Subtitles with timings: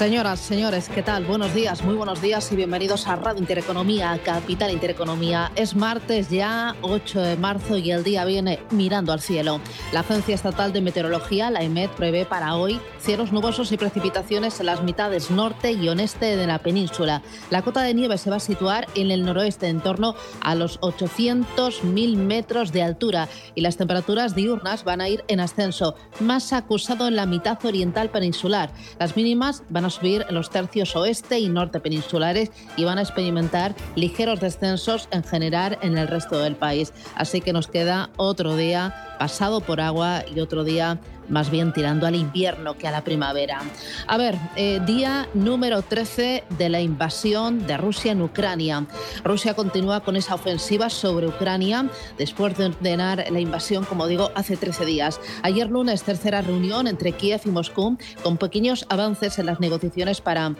[0.00, 1.26] Señoras, señores, ¿qué tal?
[1.26, 5.52] Buenos días, muy buenos días y bienvenidos a Radio Intereconomía, Capital Intereconomía.
[5.56, 9.60] Es martes ya, 8 de marzo y el día viene mirando al cielo.
[9.92, 14.66] La Agencia Estatal de Meteorología, la EMET, prevé para hoy cielos nubosos y precipitaciones en
[14.66, 17.20] las mitades norte y oeste de la península.
[17.50, 20.80] La cota de nieve se va a situar en el noroeste en torno a los
[20.80, 27.06] 800.000 metros de altura y las temperaturas diurnas van a ir en ascenso, más acusado
[27.06, 28.72] en la mitad oriental peninsular.
[28.98, 29.89] Las mínimas van a
[30.30, 35.98] los tercios oeste y norte peninsulares y van a experimentar ligeros descensos en general en
[35.98, 36.92] el resto del país.
[37.14, 40.98] Así que nos queda otro día pasado por agua y otro día
[41.30, 43.60] más bien tirando al invierno que a la primavera.
[44.06, 48.86] A ver, eh, día número 13 de la invasión de Rusia en Ucrania.
[49.24, 54.56] Rusia continúa con esa ofensiva sobre Ucrania después de ordenar la invasión, como digo, hace
[54.56, 55.20] 13 días.
[55.42, 60.54] Ayer lunes, tercera reunión entre Kiev y Moscú, con pequeños avances en las negociaciones para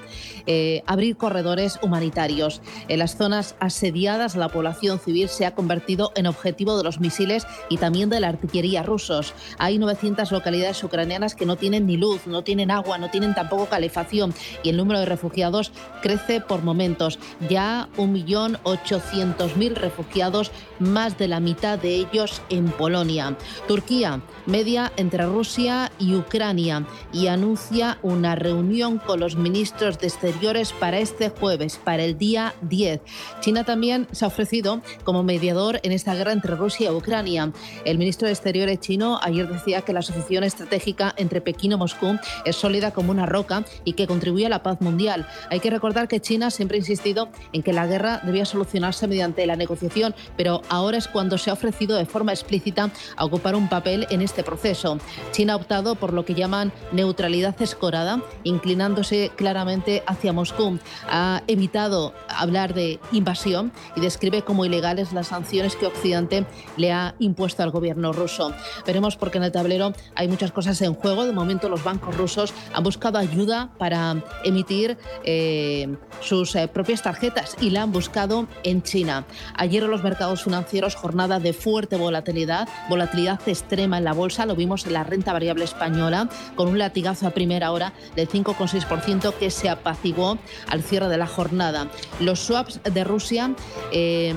[0.46, 2.62] eh, abrir corredores humanitarios.
[2.88, 7.46] En las zonas asediadas, la población civil se ha convertido en objetivo de los misiles
[7.68, 9.34] y también de la artillería rusos.
[9.58, 13.66] Hay 900 localidades ucranianas que no tienen ni luz, no tienen agua, no tienen tampoco
[13.66, 15.72] calefacción y el número de refugiados
[16.02, 17.18] crece por momentos.
[17.48, 23.36] Ya 1.800.000 refugiados, más de la mitad de ellos en Polonia.
[23.66, 30.72] Turquía media entre Rusia y Ucrania y anuncia una reunión con los ministros de Exteriores
[30.72, 33.00] para este jueves, para el día 10.
[33.40, 37.52] China también se ha ofrecido como mediador en esta guerra entre Rusia y Ucrania.
[37.84, 42.18] El ministro de Exteriores chino ayer decía que las asociaciones estratégica entre Pekín y Moscú
[42.44, 45.26] es sólida como una roca y que contribuye a la paz mundial.
[45.48, 49.46] Hay que recordar que China siempre ha insistido en que la guerra debía solucionarse mediante
[49.46, 53.68] la negociación, pero ahora es cuando se ha ofrecido de forma explícita a ocupar un
[53.68, 54.98] papel en este proceso.
[55.32, 60.78] China ha optado por lo que llaman neutralidad escorada, inclinándose claramente hacia Moscú.
[61.08, 66.46] Ha evitado hablar de invasión y describe como ilegales las sanciones que Occidente
[66.76, 68.52] le ha impuesto al gobierno ruso.
[68.86, 71.26] Veremos porque en el tablero hay muchas cosas en juego.
[71.26, 75.86] De momento los bancos rusos han buscado ayuda para emitir eh,
[76.20, 79.26] sus eh, propias tarjetas y la han buscado en China.
[79.54, 84.86] Ayer los mercados financieros jornada de fuerte volatilidad, volatilidad extrema en la bolsa, lo vimos
[84.86, 89.68] en la renta variable española con un latigazo a primera hora del 5,6% que se
[89.68, 91.88] apaciguó al cierre de la jornada.
[92.18, 93.54] Los swaps de Rusia
[93.92, 94.32] eh,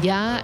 [0.00, 0.42] ya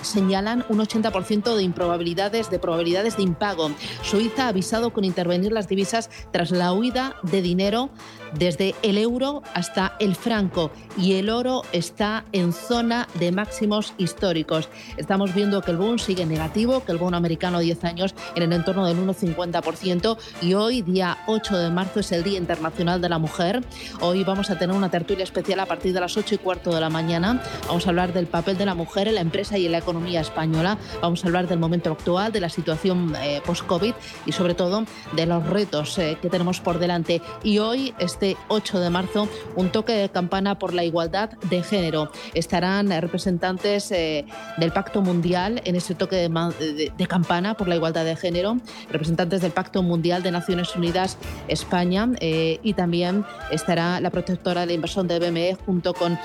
[0.00, 3.70] señalan un 80% de improbabilidades, de probabilidades de impago
[4.02, 7.90] Suiza ha avisado con intervenir las divisas tras la huida de dinero
[8.38, 14.68] desde el euro hasta el franco y el oro está en zona de máximos históricos.
[14.96, 18.42] Estamos viendo que el boom sigue negativo, que el bono americano a 10 años en
[18.42, 23.08] el entorno del 1,50% y hoy, día 8 de marzo, es el Día Internacional de
[23.08, 23.64] la Mujer.
[24.00, 26.80] Hoy vamos a tener una tertulia especial a partir de las 8 y cuarto de
[26.80, 27.42] la mañana.
[27.66, 30.20] Vamos a hablar del papel de la mujer en la empresa y en la economía
[30.20, 30.78] española.
[31.00, 33.94] Vamos a hablar del momento actual, de la situación eh, post-COVID
[34.26, 37.22] y sobre todo de los retos eh, que tenemos por delante.
[37.42, 42.10] Y hoy, este 8 de marzo, un toque de campana por la igualdad de género.
[42.34, 44.24] Estarán representantes eh,
[44.56, 48.56] del Pacto Mundial en ese toque de, campana por la igualdad de género,
[48.90, 51.18] representantes del Pacto Mundial de Naciones Unidas
[51.48, 56.18] España eh, y también estará la protectora de inversión de BME junto con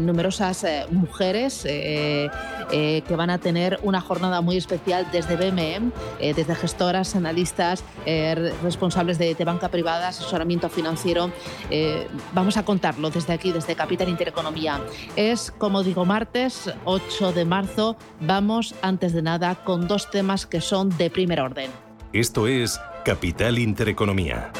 [0.00, 7.84] numerosas mujeres que van a tener una jornada muy especial desde BME, desde gestoras, analistas,
[8.06, 11.21] eh, responsables de, banca privada, asesoramiento financiero.
[11.70, 14.80] Eh, vamos a contarlo desde aquí, desde Capital Intereconomía.
[15.16, 17.96] Es, como digo, martes 8 de marzo.
[18.20, 21.70] Vamos, antes de nada, con dos temas que son de primer orden.
[22.12, 24.52] Esto es Capital Intereconomía.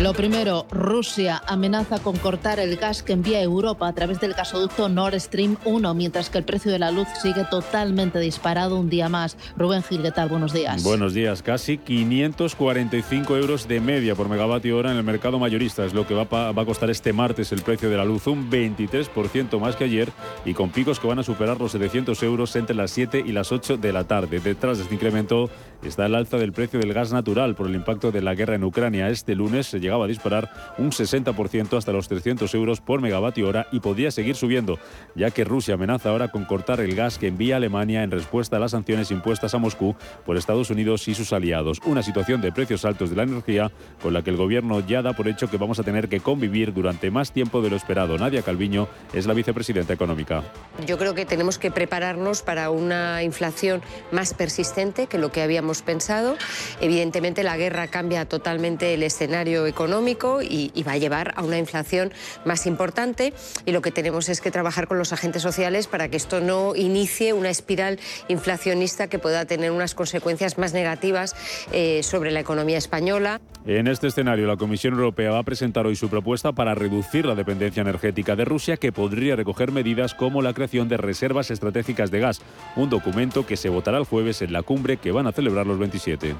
[0.00, 4.32] Lo primero, Rusia amenaza con cortar el gas que envía a Europa a través del
[4.32, 8.88] gasoducto Nord Stream 1, mientras que el precio de la luz sigue totalmente disparado un
[8.88, 9.36] día más.
[9.58, 10.30] Rubén Gil, ¿qué tal?
[10.30, 10.82] Buenos días.
[10.82, 11.42] Buenos días.
[11.42, 15.84] Casi 545 euros de media por megavatio hora en el mercado mayorista.
[15.84, 19.60] Es lo que va, a costar este martes el precio de la luz, un 23%
[19.60, 20.10] más que ayer
[20.46, 23.52] y con picos que van a superar los 700 euros entre las 7 y las
[23.52, 24.40] 8 de la tarde.
[24.40, 25.50] Detrás de este incremento
[25.82, 28.64] está el alza del precio del gas natural por el impacto de la guerra en
[28.64, 29.08] Ucrania.
[29.08, 33.66] Este lunes se llegaba a disparar un 60% hasta los 300 euros por megavatio hora
[33.72, 34.78] y podría seguir subiendo,
[35.14, 38.60] ya que Rusia amenaza ahora con cortar el gas que envía Alemania en respuesta a
[38.60, 39.94] las sanciones impuestas a Moscú
[40.26, 41.80] por Estados Unidos y sus aliados.
[41.84, 43.70] Una situación de precios altos de la energía
[44.02, 46.72] con la que el gobierno ya da por hecho que vamos a tener que convivir
[46.72, 48.18] durante más tiempo de lo esperado.
[48.18, 50.42] Nadia Calviño es la vicepresidenta económica.
[50.86, 55.69] Yo creo que tenemos que prepararnos para una inflación más persistente que lo que habíamos
[55.82, 56.36] pensado.
[56.80, 62.12] Evidentemente la guerra cambia totalmente el escenario económico y, va a llevar a una inflación
[62.44, 63.32] más importante
[63.66, 66.74] y lo que tenemos es que trabajar con los agentes sociales para que esto no
[66.74, 71.36] inicie una espiral inflacionista que pueda tener unas consecuencias más negativas
[71.72, 73.40] eh, sobre la economía española.
[73.66, 77.34] En este escenario, la Comisión Europea va a presentar hoy su propuesta para reducir la
[77.34, 82.20] dependencia energética de Rusia, que podría recoger medidas como la creación de reservas estratégicas de
[82.20, 82.40] gas,
[82.74, 85.78] un documento que se votará el jueves en la cumbre que van a celebrar los
[85.78, 86.34] 27.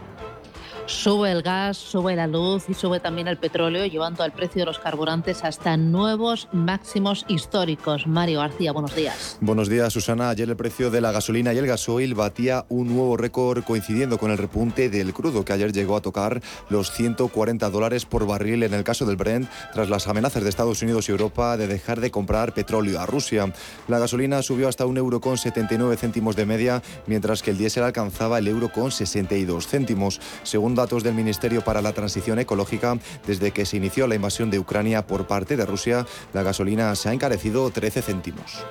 [0.91, 4.67] Sube el gas, sube la luz y sube también el petróleo, llevando al precio de
[4.67, 8.09] los carburantes hasta nuevos máximos históricos.
[8.09, 9.39] Mario García, buenos días.
[9.41, 10.31] Buenos días, Susana.
[10.31, 14.33] Ayer el precio de la gasolina y el gasoil batía un nuevo récord coincidiendo con
[14.33, 18.75] el repunte del crudo, que ayer llegó a tocar los 140 dólares por barril en
[18.75, 22.11] el caso del Brent, tras las amenazas de Estados Unidos y Europa de dejar de
[22.11, 23.51] comprar petróleo a Rusia.
[23.87, 27.85] La gasolina subió hasta un euro con 79 céntimos de media, mientras que el diésel
[27.85, 30.21] alcanzaba el euro con 62 céntimos.
[30.43, 34.59] Según datos del Ministerio para la Transición Ecológica, desde que se inició la invasión de
[34.59, 38.65] Ucrania por parte de Rusia, la gasolina se ha encarecido 13 céntimos.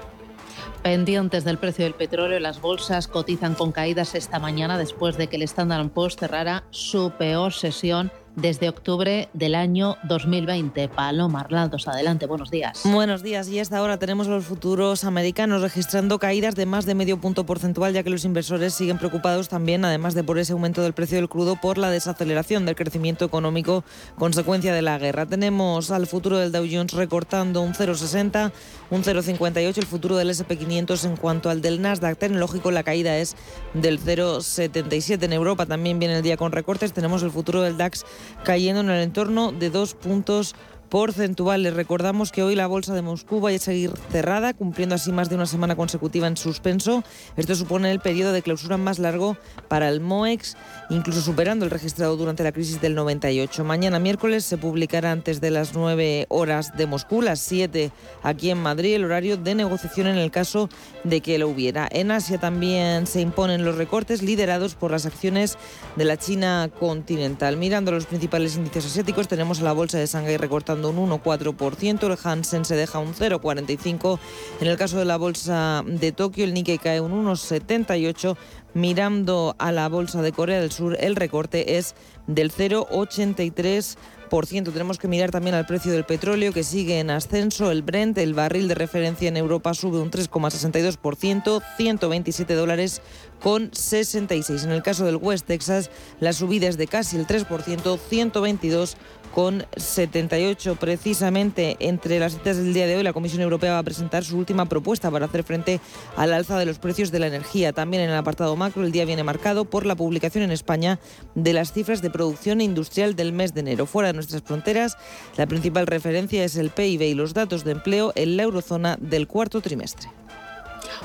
[0.81, 5.35] Pendientes del precio del petróleo, las bolsas cotizan con caídas esta mañana después de que
[5.35, 10.89] el Standard Poor's cerrara su peor sesión desde octubre del año 2020.
[10.89, 12.81] Paloma Arnaldos, adelante, buenos días.
[12.83, 13.47] Buenos días.
[13.49, 17.93] Y hasta ahora tenemos los futuros americanos registrando caídas de más de medio punto porcentual,
[17.93, 21.29] ya que los inversores siguen preocupados también, además de por ese aumento del precio del
[21.29, 23.83] crudo, por la desaceleración del crecimiento económico
[24.17, 25.25] consecuencia de la guerra.
[25.25, 28.51] Tenemos al futuro del Dow Jones recortando un 0,60,
[28.89, 33.35] un 0,58 el futuro del SP500 en cuanto al del Nasdaq tecnológico, la caída es
[33.73, 35.23] del 0,77.
[35.23, 36.93] En Europa también viene el día con recortes.
[36.93, 38.05] Tenemos el futuro del DAX
[38.43, 40.55] cayendo en el entorno de dos puntos
[40.89, 41.73] porcentuales.
[41.73, 45.35] Recordamos que hoy la bolsa de Moscú va a seguir cerrada, cumpliendo así más de
[45.35, 47.03] una semana consecutiva en suspenso.
[47.37, 49.37] Esto supone el periodo de clausura más largo
[49.67, 50.57] para el MOEX,
[50.89, 53.63] incluso superando el registrado durante la crisis del 98.
[53.63, 57.91] Mañana miércoles se publicará antes de las 9 horas de Moscú, las 7
[58.23, 60.69] aquí en Madrid, el horario de negociación en el caso
[61.03, 61.87] de que lo hubiera.
[61.91, 65.57] En Asia también se imponen los recortes liderados por las acciones
[65.95, 67.57] de la China continental.
[67.57, 72.17] Mirando los principales índices asiáticos, tenemos a la bolsa de Shanghái recortando un 1,4%, el
[72.23, 74.19] Hansen se deja un 0,45%,
[74.61, 78.37] en el caso de la bolsa de Tokio el Nikkei cae un 1,78%,
[78.73, 81.95] mirando a la bolsa de Corea del Sur el recorte es
[82.27, 83.97] del 0,83%.
[84.29, 87.71] Tenemos que mirar también al precio del petróleo que sigue en ascenso.
[87.71, 93.01] El Brent, el barril de referencia en Europa, sube un 3,62%, 127 dólares
[93.41, 94.65] con 66.
[94.65, 95.89] En el caso del West Texas,
[96.19, 98.97] la subida es de casi el 3%, 122
[99.33, 100.75] con 78.
[100.75, 104.37] Precisamente entre las citas del día de hoy, la Comisión Europea va a presentar su
[104.37, 105.79] última propuesta para hacer frente
[106.15, 107.73] al alza de los precios de la energía.
[107.73, 110.99] También en el apartado macro, el día viene marcado por la publicación en España
[111.35, 113.85] de las cifras de producción industrial del mes de enero.
[113.85, 114.97] Fuera de nuestras fronteras,
[115.37, 119.27] la principal referencia es el PIB y los datos de empleo en la eurozona del
[119.27, 120.09] cuarto trimestre.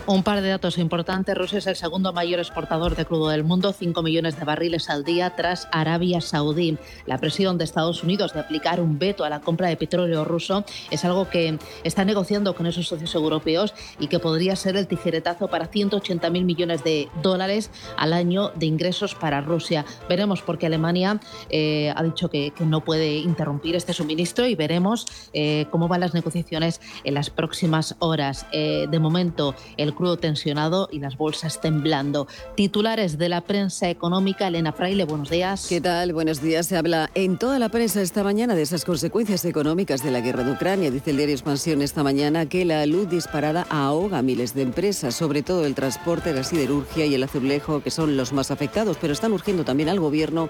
[0.06, 1.34] Un par de datos importantes.
[1.34, 5.04] Rusia es el segundo mayor exportador de crudo del mundo, 5 millones de barriles al
[5.04, 6.78] día tras Arabia Saudí.
[7.06, 10.64] La presión de Estados Unidos de aplicar un veto a la compra de petróleo ruso
[10.90, 15.48] es algo que está negociando con esos socios europeos y que podría ser el tijeretazo
[15.48, 19.84] para 180 mil millones de dólares al año de ingresos para Rusia.
[20.08, 21.20] Veremos porque Alemania
[21.50, 26.14] eh, ha dicho que, no puede interrumpir este suministro y veremos eh, cómo van las
[26.14, 28.46] negociaciones en las próximas horas.
[28.52, 32.28] Eh, de momento, el crudo tensionado y las bolsas temblando.
[32.54, 35.66] Titulares de la prensa económica, Elena Fraile, buenos días.
[35.68, 36.12] ¿Qué tal?
[36.12, 36.66] Buenos días.
[36.66, 40.44] Se habla en toda la prensa esta mañana de esas consecuencias económicas de la guerra
[40.44, 40.92] de Ucrania.
[40.92, 45.14] Dice el diario Expansión esta mañana que la luz disparada ahoga a miles de empresas,
[45.14, 49.12] sobre todo el transporte, la siderurgia y el azulejo, que son los más afectados, pero
[49.12, 50.48] están urgiendo también al gobierno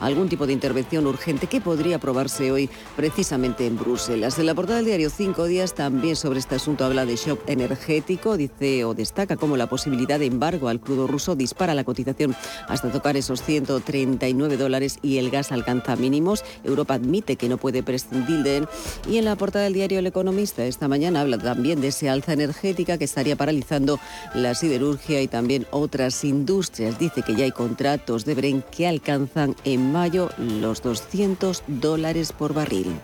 [0.00, 4.38] algún tipo de intervención urgente que podría aprobarse hoy precisamente en Bruselas.
[4.38, 8.36] En la portada del diario Cinco Días también sobre este asunto habla de shock energético.
[8.36, 12.34] Dice Europeo destaca como la posibilidad de embargo al crudo ruso dispara la cotización
[12.68, 16.44] hasta tocar esos 139 dólares y el gas alcanza mínimos.
[16.64, 18.68] Europa admite que no puede prescindir de él.
[19.08, 22.32] Y en la portada del diario El Economista esta mañana habla también de esa alza
[22.32, 23.98] energética que estaría paralizando
[24.34, 26.98] la siderurgia y también otras industrias.
[26.98, 32.54] Dice que ya hay contratos de Bren que alcanzan en mayo los 200 dólares por
[32.54, 32.94] barril.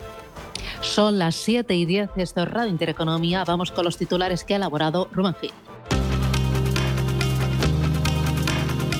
[0.80, 3.44] Son las 7 y 10, esto es Radio Intereconomía.
[3.44, 5.52] Vamos con los titulares que ha elaborado Rubén Gil.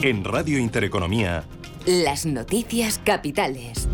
[0.02, 1.45] En Radio Intereconomía,
[1.87, 3.88] Las noticias capitales.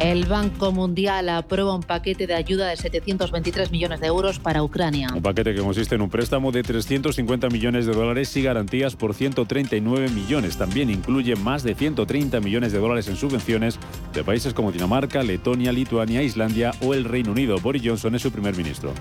[0.00, 5.08] El Banco Mundial aprueba un paquete de ayuda de 723 millones de euros para Ucrania.
[5.14, 9.12] Un paquete que consiste en un préstamo de 350 millones de dólares y garantías por
[9.12, 10.56] 139 millones.
[10.56, 13.78] También incluye más de 130 millones de dólares en subvenciones
[14.14, 17.58] de países como Dinamarca, Letonia, Lituania, Islandia o el Reino Unido.
[17.58, 18.94] Boris Johnson es su primer ministro.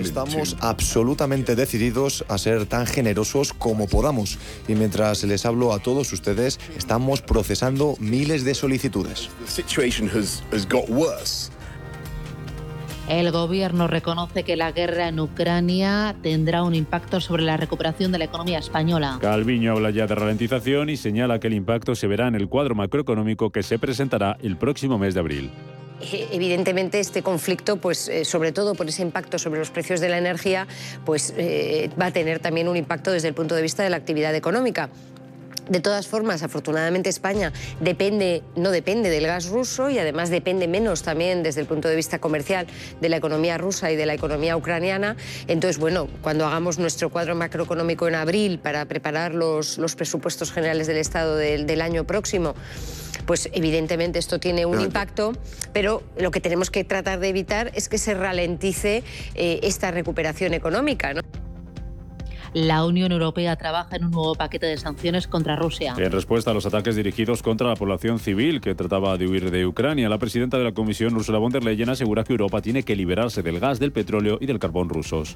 [0.00, 6.12] Estamos absolutamente decididos a ser tan generosos como podamos y mientras les hablo a todos
[6.12, 9.30] ustedes, estamos procesando miles de solicitudes.
[13.08, 18.18] El gobierno reconoce que la guerra en Ucrania tendrá un impacto sobre la recuperación de
[18.18, 19.18] la economía española.
[19.20, 22.74] Calviño habla ya de ralentización y señala que el impacto se verá en el cuadro
[22.74, 25.50] macroeconómico que se presentará el próximo mes de abril.
[26.00, 30.08] Eh, Evidentemente este conflicto, pues eh, sobre todo por ese impacto sobre los precios de
[30.08, 30.66] la energía,
[31.04, 33.96] pues eh, va a tener también un impacto desde el punto de vista de la
[33.96, 34.90] actividad económica.
[35.68, 41.02] De todas formas, afortunadamente España depende, no depende del gas ruso y además depende menos
[41.02, 42.68] también desde el punto de vista comercial
[43.00, 45.16] de la economía rusa y de la economía ucraniana.
[45.48, 50.86] Entonces, bueno, cuando hagamos nuestro cuadro macroeconómico en abril para preparar los, los presupuestos generales
[50.86, 52.54] del Estado del, del año próximo,
[53.26, 55.32] pues evidentemente esto tiene un impacto,
[55.72, 59.02] pero lo que tenemos que tratar de evitar es que se ralentice
[59.34, 61.12] eh, esta recuperación económica.
[61.12, 61.22] ¿no?
[62.56, 65.94] La Unión Europea trabaja en un nuevo paquete de sanciones contra Rusia.
[65.98, 69.66] En respuesta a los ataques dirigidos contra la población civil que trataba de huir de
[69.66, 72.96] Ucrania, la presidenta de la Comisión, Ursula von der Leyen, asegura que Europa tiene que
[72.96, 75.34] liberarse del gas, del petróleo y del carbón rusos.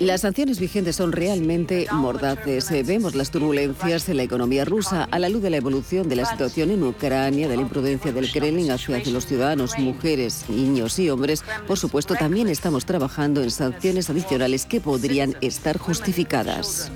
[0.00, 2.68] Las sanciones vigentes son realmente mordaces.
[2.72, 6.16] Eh, Vemos las turbulencias en la economía rusa a la luz de la evolución de
[6.16, 11.08] la situación en Ucrania, de la imprudencia del Kremlin hacia los ciudadanos, mujeres, niños y
[11.08, 11.44] hombres.
[11.68, 16.90] Por supuesto, también estamos trabajando en sanciones adicionales que podrían estar justificadas.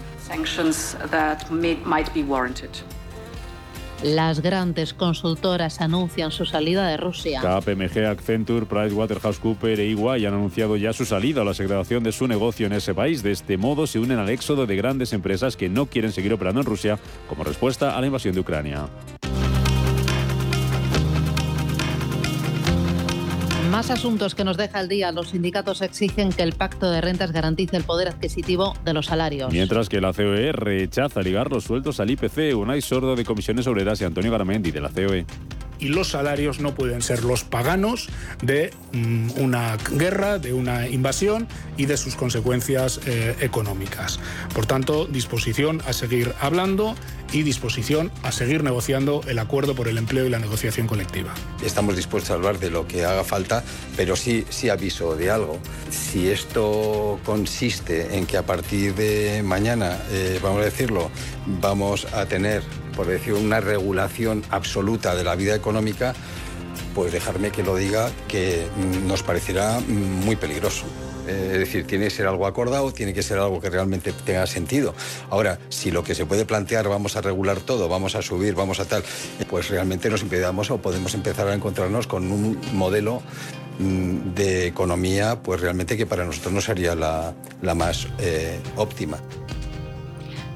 [4.02, 7.43] Las grandes consultoras anuncian su salida de Rusia.
[7.43, 12.26] KPMG, Accenture, PricewaterhouseCoopers e EY han anunciado ya su salida o la segregación de su
[12.26, 13.23] negocio en ese país.
[13.23, 16.62] De este modo se unen al éxodo de grandes empresas que no quieren seguir operando
[16.62, 16.99] en Rusia
[17.29, 18.88] como respuesta a la invasión de Ucrania.
[23.70, 25.12] Más asuntos que nos deja el día.
[25.12, 29.52] Los sindicatos exigen que el pacto de rentas garantice el poder adquisitivo de los salarios.
[29.52, 34.00] Mientras que la COE rechaza ligar los sueldos al IPC, Unai Sordo de Comisiones Obreras
[34.00, 34.88] y Antonio Garamendi de la.
[34.88, 35.24] COE.
[35.80, 38.08] Y los salarios no pueden ser los paganos
[38.42, 44.20] de mm, una guerra, de una invasión y de sus consecuencias eh, económicas.
[44.54, 46.94] Por tanto, disposición a seguir hablando
[47.32, 51.32] y disposición a seguir negociando el acuerdo por el empleo y la negociación colectiva.
[51.64, 53.62] Estamos dispuestos a hablar de lo que haga falta,
[53.96, 55.58] pero sí, sí aviso de algo.
[55.90, 61.10] Si esto consiste en que a partir de mañana, eh, vamos a decirlo,
[61.60, 62.62] vamos a tener,
[63.00, 66.12] por decir, una regulación absoluta de la vida económica,
[66.95, 68.66] pues dejarme que lo diga que
[69.07, 70.85] nos parecerá muy peligroso.
[71.26, 74.95] Es decir, tiene que ser algo acordado, tiene que ser algo que realmente tenga sentido.
[75.30, 78.80] Ahora, si lo que se puede plantear, vamos a regular todo, vamos a subir, vamos
[78.80, 79.02] a tal,
[79.49, 83.23] pues realmente nos impedamos o podemos empezar a encontrarnos con un modelo
[83.78, 89.16] mm, de economía, pues realmente que para nosotros no sería la, la más eh, óptima.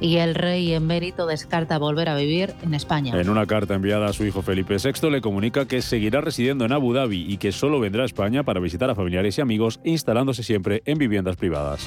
[0.01, 3.19] Y el rey emérito descarta volver a vivir en España.
[3.19, 6.73] En una carta enviada a su hijo Felipe VI le comunica que seguirá residiendo en
[6.73, 10.43] Abu Dhabi y que solo vendrá a España para visitar a familiares y amigos, instalándose
[10.43, 11.87] siempre en viviendas privadas.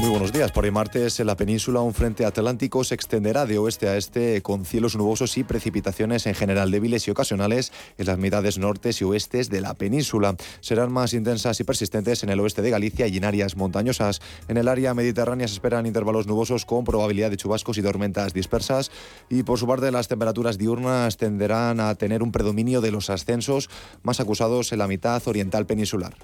[0.00, 0.50] Muy buenos días.
[0.50, 4.40] Por el martes en la península un frente atlántico se extenderá de oeste a este
[4.40, 9.04] con cielos nubosos y precipitaciones en general débiles y ocasionales en las mitades nortes y
[9.04, 10.36] oestes de la península.
[10.62, 14.22] Serán más intensas y persistentes en el oeste de Galicia y en áreas montañosas.
[14.48, 18.90] En el área mediterránea se esperan intervalos nubosos con probabilidad de chubascos y tormentas dispersas
[19.28, 23.68] y por su parte las temperaturas diurnas tenderán a tener un predominio de los ascensos
[24.02, 26.14] más acusados en la mitad oriental peninsular.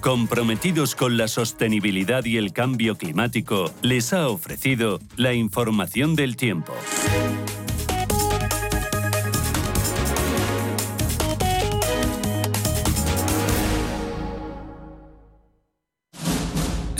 [0.00, 6.72] Comprometidos con la sostenibilidad y el cambio climático, les ha ofrecido la información del tiempo.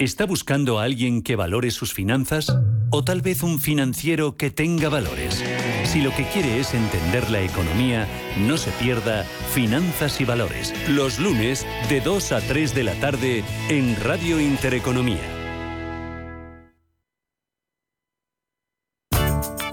[0.00, 2.50] ¿Está buscando a alguien que valore sus finanzas?
[2.88, 5.44] ¿O tal vez un financiero que tenga valores?
[5.84, 11.18] Si lo que quiere es entender la economía, no se pierda Finanzas y Valores, los
[11.18, 15.20] lunes de 2 a 3 de la tarde en Radio Intereconomía.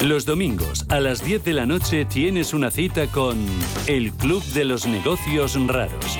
[0.01, 3.37] Los domingos a las 10 de la noche tienes una cita con
[3.87, 6.19] el Club de los Negocios Raros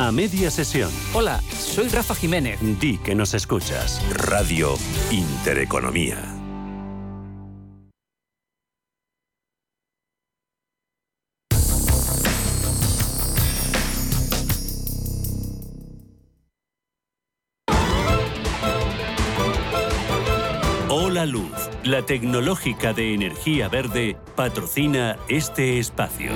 [0.00, 0.90] A media sesión.
[1.12, 2.58] Hola, soy Rafa Jiménez.
[2.80, 4.00] Di que nos escuchas.
[4.14, 4.78] Radio
[5.10, 6.16] Intereconomía.
[20.88, 21.50] Hola Luz,
[21.84, 26.30] la tecnológica de energía verde, patrocina este espacio.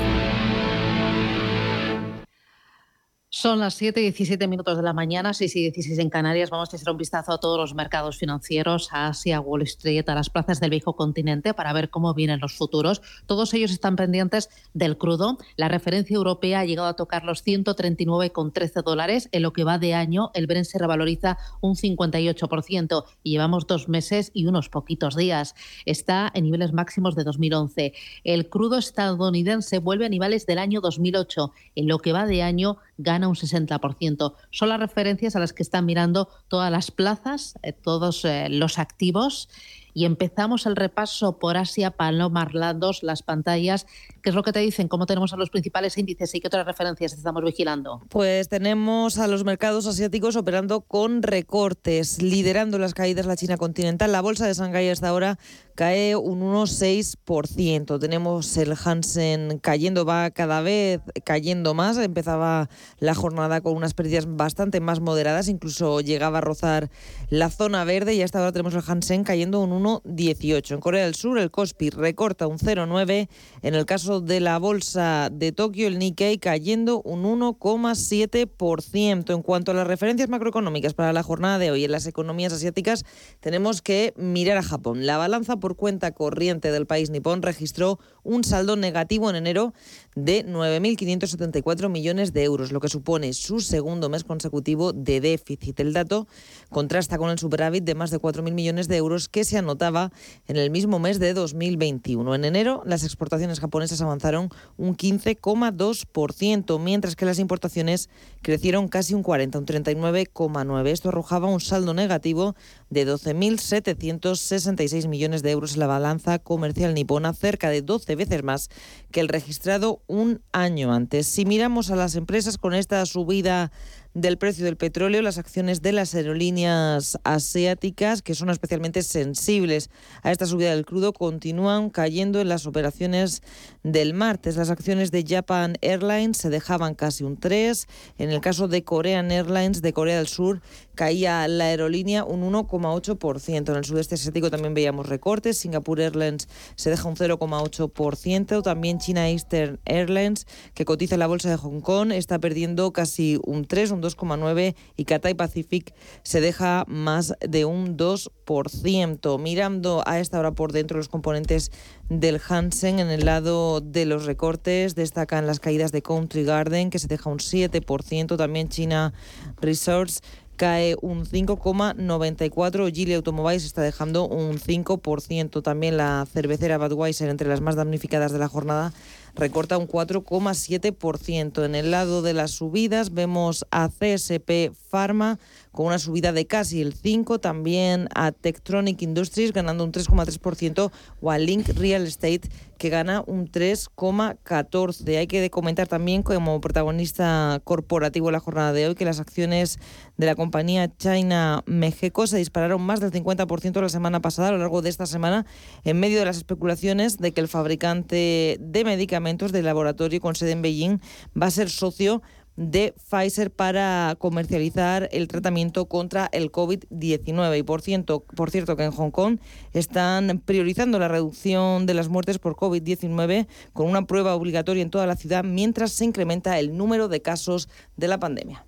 [3.44, 6.48] Son las 7 y 17 minutos de la mañana, 6 y 16 en Canarias.
[6.48, 10.14] Vamos a echar un vistazo a todos los mercados financieros, a Asia, Wall Street, a
[10.14, 13.02] las plazas del viejo continente para ver cómo vienen los futuros.
[13.26, 15.36] Todos ellos están pendientes del crudo.
[15.56, 19.28] La referencia europea ha llegado a tocar los 139,13 dólares.
[19.30, 23.90] En lo que va de año, el Brent se revaloriza un 58% y llevamos dos
[23.90, 25.54] meses y unos poquitos días.
[25.84, 27.92] Está en niveles máximos de 2011.
[28.24, 31.52] El crudo estadounidense vuelve a niveles del año 2008.
[31.74, 34.34] En lo que va de año, gana un 60%.
[34.50, 38.78] Son las referencias a las que están mirando todas las plazas, eh, todos eh, los
[38.78, 39.48] activos
[39.94, 43.86] y empezamos el repaso por Asia, Paloma, Arlandos, las pantallas.
[44.22, 44.88] ¿Qué es lo que te dicen?
[44.88, 48.02] ¿Cómo tenemos a los principales índices y qué otras referencias estamos vigilando?
[48.08, 54.10] Pues tenemos a los mercados asiáticos operando con recortes, liderando las caídas la China continental.
[54.10, 55.38] La bolsa de Shanghái hasta ahora
[55.74, 57.98] cae un 1,6%.
[57.98, 61.98] Tenemos el Hansen cayendo, va cada vez cayendo más.
[61.98, 66.90] Empezaba la jornada con unas pérdidas bastante más moderadas, incluso llegaba a rozar
[67.28, 70.74] la zona verde y hasta ahora tenemos el Hansen cayendo un 1,18.
[70.74, 73.28] En Corea del Sur el Kospi recorta un 0,9.
[73.62, 79.34] En el caso de la bolsa de Tokio, el Nikkei cayendo un 1,7%.
[79.34, 83.04] En cuanto a las referencias macroeconómicas para la jornada de hoy en las economías asiáticas,
[83.40, 85.06] tenemos que mirar a Japón.
[85.06, 89.72] La balanza por cuenta corriente del país nipón registró un saldo negativo en enero
[90.14, 95.78] de 9.574 millones de euros, lo que supone su segundo mes consecutivo de déficit.
[95.80, 96.26] El dato
[96.70, 100.12] contrasta con el superávit de más de 4.000 millones de euros que se anotaba
[100.46, 102.34] en el mismo mes de 2021.
[102.34, 108.08] En enero, las exportaciones japonesas avanzaron un 15,2%, mientras que las importaciones
[108.42, 110.88] crecieron casi un 40, un 39,9%.
[110.88, 112.54] Esto arrojaba un saldo negativo
[112.90, 118.70] de 12.766 millones de euros en la balanza comercial nipona, cerca de 12 veces más
[119.10, 121.26] que el registrado un año antes.
[121.26, 123.70] Si miramos a las empresas con esta subida
[124.14, 129.90] del precio del petróleo, las acciones de las aerolíneas asiáticas, que son especialmente sensibles
[130.22, 133.42] a esta subida del crudo, continúan cayendo en las operaciones
[133.82, 134.56] del martes.
[134.56, 137.86] Las acciones de Japan Airlines se dejaban casi un 3.
[138.18, 140.62] En el caso de Korean Airlines de Corea del Sur,
[140.94, 143.70] caía la aerolínea un 1,8%.
[143.70, 145.58] En el sudeste asiático también veíamos recortes.
[145.58, 148.62] Singapore Airlines se deja un 0,8%.
[148.62, 153.38] También China Eastern Airlines, que cotiza en la bolsa de Hong Kong, está perdiendo casi
[153.44, 159.38] un 3, un 2,9% y Cathay Pacific se deja más de un 2%.
[159.38, 161.70] Mirando a esta hora por dentro los componentes
[162.08, 166.98] del Hansen en el lado de los recortes destacan las caídas de Country Garden que
[166.98, 169.12] se deja un 7%, también China
[169.60, 170.20] Resorts
[170.56, 172.92] cae un 5,94.
[172.92, 175.62] Gili Automobiles está dejando un 5%.
[175.62, 178.92] También la cervecera Budweiser, entre las más damnificadas de la jornada,
[179.34, 181.64] recorta un 4,7%.
[181.64, 185.38] En el lado de las subidas vemos a CSP Pharma
[185.74, 191.30] con una subida de casi el 5%, también a Tektronic Industries ganando un 3,3% o
[191.30, 195.18] a Link Real Estate que gana un 3,14.
[195.18, 199.78] Hay que comentar también como protagonista corporativo la jornada de hoy que las acciones
[200.16, 204.58] de la compañía China Mexico se dispararon más del 50% la semana pasada, a lo
[204.58, 205.44] largo de esta semana,
[205.82, 210.52] en medio de las especulaciones de que el fabricante de medicamentos del laboratorio con sede
[210.52, 211.00] en Beijing
[211.40, 212.22] va a ser socio
[212.56, 217.58] de Pfizer para comercializar el tratamiento contra el COVID-19.
[217.58, 219.38] Y por cierto, por cierto que en Hong Kong
[219.72, 225.06] están priorizando la reducción de las muertes por COVID-19 con una prueba obligatoria en toda
[225.06, 228.64] la ciudad mientras se incrementa el número de casos de la pandemia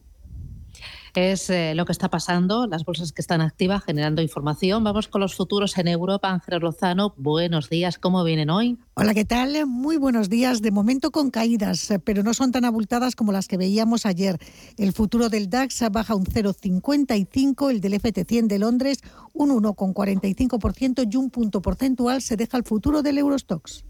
[1.16, 4.84] es eh, lo que está pasando, las bolsas que están activas generando información.
[4.84, 6.30] Vamos con los futuros en Europa.
[6.30, 8.78] Ángel Lozano, buenos días, ¿cómo vienen hoy?
[8.94, 9.66] Hola, ¿qué tal?
[9.66, 10.62] Muy buenos días.
[10.62, 14.38] De momento con caídas, pero no son tan abultadas como las que veíamos ayer.
[14.76, 19.02] El futuro del DAX baja un 0,55, el del FT100 de Londres
[19.32, 23.84] un 1,45% y un punto porcentual se deja el futuro del Eurostox.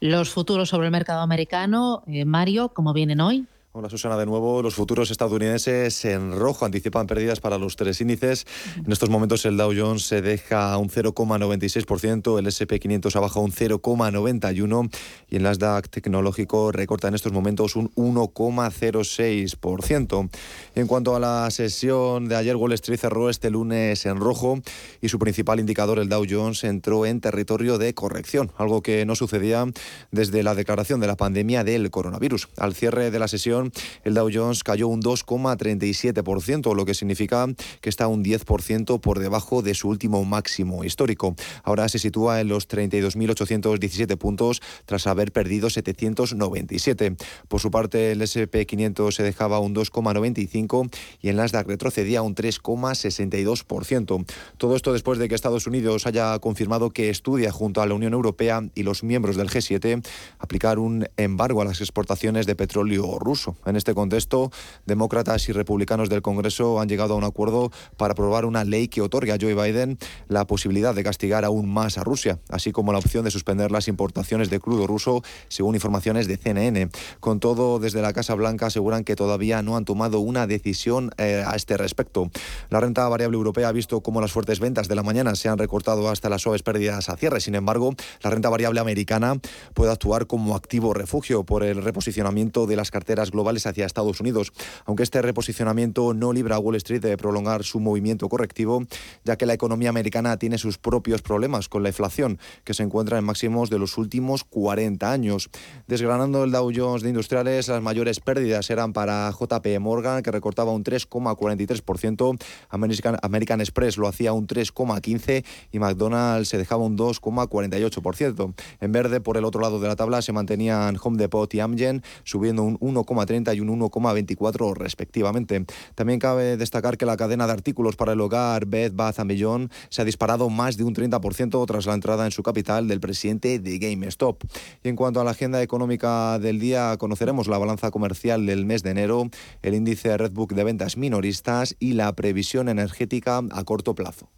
[0.00, 3.46] Los futuros sobre el mercado americano, eh, Mario, ¿cómo vienen hoy?
[3.78, 8.46] Hola Susana, de nuevo los futuros estadounidenses en rojo anticipan pérdidas para los tres índices.
[8.74, 13.52] En estos momentos el Dow Jones se deja un 0,96%, el S&P 500 abajo un
[13.52, 14.90] 0,91%
[15.28, 20.30] y el Nasdaq tecnológico recorta en estos momentos un 1,06%.
[20.74, 24.58] En cuanto a la sesión de ayer, Wall Street cerró este lunes en rojo
[25.02, 29.16] y su principal indicador, el Dow Jones, entró en territorio de corrección, algo que no
[29.16, 29.66] sucedía
[30.12, 32.48] desde la declaración de la pandemia del coronavirus.
[32.56, 33.65] Al cierre de la sesión,
[34.04, 37.46] el Dow Jones cayó un 2,37%, lo que significa
[37.80, 41.34] que está un 10% por debajo de su último máximo histórico.
[41.62, 47.16] Ahora se sitúa en los 32.817 puntos tras haber perdido 797.
[47.48, 52.34] Por su parte, el S&P 500 se dejaba un 2,95 y el Nasdaq retrocedía un
[52.34, 54.24] 3,62%.
[54.56, 58.12] Todo esto después de que Estados Unidos haya confirmado que estudia junto a la Unión
[58.12, 60.04] Europea y los miembros del G7
[60.38, 63.55] aplicar un embargo a las exportaciones de petróleo ruso.
[63.64, 64.50] En este contexto,
[64.84, 69.02] demócratas y republicanos del Congreso han llegado a un acuerdo para aprobar una ley que
[69.02, 72.98] otorgue a Joe Biden la posibilidad de castigar aún más a Rusia, así como la
[72.98, 76.90] opción de suspender las importaciones de crudo ruso, según informaciones de CNN.
[77.20, 81.42] Con todo, desde la Casa Blanca aseguran que todavía no han tomado una decisión eh,
[81.46, 82.30] a este respecto.
[82.70, 85.58] La renta variable europea ha visto cómo las fuertes ventas de la mañana se han
[85.58, 87.40] recortado hasta las suaves pérdidas a cierre.
[87.40, 89.38] Sin embargo, la renta variable americana
[89.74, 94.52] puede actuar como activo refugio por el reposicionamiento de las carteras globales hacia Estados Unidos,
[94.84, 98.84] aunque este reposicionamiento no libra a Wall Street de prolongar su movimiento correctivo,
[99.24, 103.18] ya que la economía americana tiene sus propios problemas con la inflación, que se encuentra
[103.18, 105.48] en máximos de los últimos 40 años.
[105.86, 110.72] Desgranando el Dow Jones de industriales, las mayores pérdidas eran para JP Morgan, que recortaba
[110.72, 112.38] un 3,43%,
[112.70, 118.54] American, American Express lo hacía un 3,15% y McDonald's se dejaba un 2,48%.
[118.80, 122.02] En verde, por el otro lado de la tabla, se mantenían Home Depot y Amgen,
[122.24, 125.64] subiendo un 1,30 y un 1,24 respectivamente.
[125.94, 130.02] También cabe destacar que la cadena de artículos para el hogar Bed Bath Beyond se
[130.02, 133.78] ha disparado más de un 30% tras la entrada en su capital del presidente de
[133.78, 134.42] GameStop.
[134.82, 138.82] Y en cuanto a la agenda económica del día, conoceremos la balanza comercial del mes
[138.82, 139.28] de enero,
[139.62, 144.30] el índice Redbook de ventas minoristas y la previsión energética a corto plazo.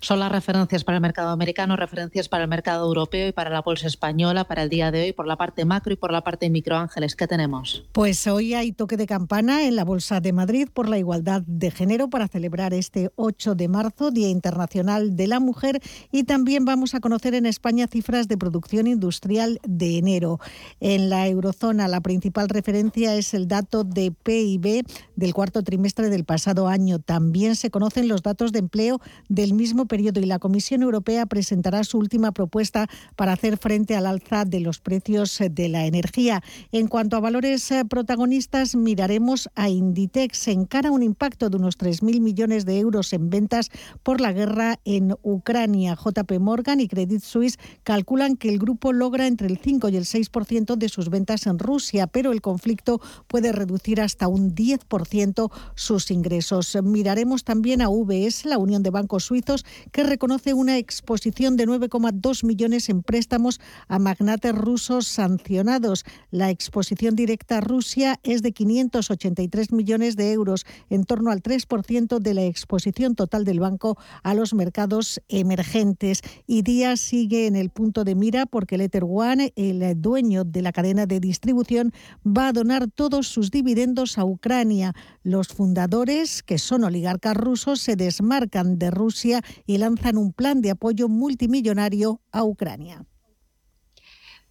[0.00, 3.62] Son las referencias para el mercado americano, referencias para el mercado europeo y para la
[3.62, 6.50] bolsa española para el día de hoy, por la parte macro y por la parte
[6.50, 6.76] micro.
[6.76, 7.84] Ángeles, ¿qué tenemos?
[7.92, 11.70] Pues hoy hay toque de campana en la Bolsa de Madrid por la igualdad de
[11.70, 15.80] género para celebrar este 8 de marzo, Día Internacional de la Mujer,
[16.12, 20.40] y también vamos a conocer en España cifras de producción industrial de enero.
[20.80, 26.24] En la eurozona, la principal referencia es el dato de PIB del cuarto trimestre del
[26.24, 26.98] pasado año.
[26.98, 31.82] También se conocen los datos de empleo del mismo periodo y la Comisión Europea presentará
[31.82, 36.42] su última propuesta para hacer frente al alza de los precios de la energía.
[36.72, 40.38] En cuanto a valores eh, protagonistas, miraremos a Inditex.
[40.38, 43.70] Se encara un impacto de unos 3.000 millones de euros en ventas
[44.04, 45.96] por la guerra en Ucrania.
[45.96, 50.04] JP Morgan y Credit Suisse calculan que el grupo logra entre el 5 y el
[50.04, 56.10] 6% de sus ventas en Rusia, pero el conflicto puede reducir hasta un 10% sus
[56.12, 56.78] ingresos.
[56.82, 59.47] Miraremos también a UBS, la Unión de Bancos Suizos,
[59.92, 66.04] que reconoce una exposición de 9,2 millones en préstamos a magnates rusos sancionados.
[66.30, 72.18] La exposición directa a Rusia es de 583 millones de euros, en torno al 3%
[72.18, 76.20] de la exposición total del banco a los mercados emergentes.
[76.46, 80.62] Y Díaz sigue en el punto de mira porque el Ether One, el dueño de
[80.62, 81.92] la cadena de distribución,
[82.26, 84.94] va a donar todos sus dividendos a Ucrania.
[85.28, 90.70] Los fundadores, que son oligarcas rusos, se desmarcan de Rusia y lanzan un plan de
[90.70, 93.04] apoyo multimillonario a Ucrania.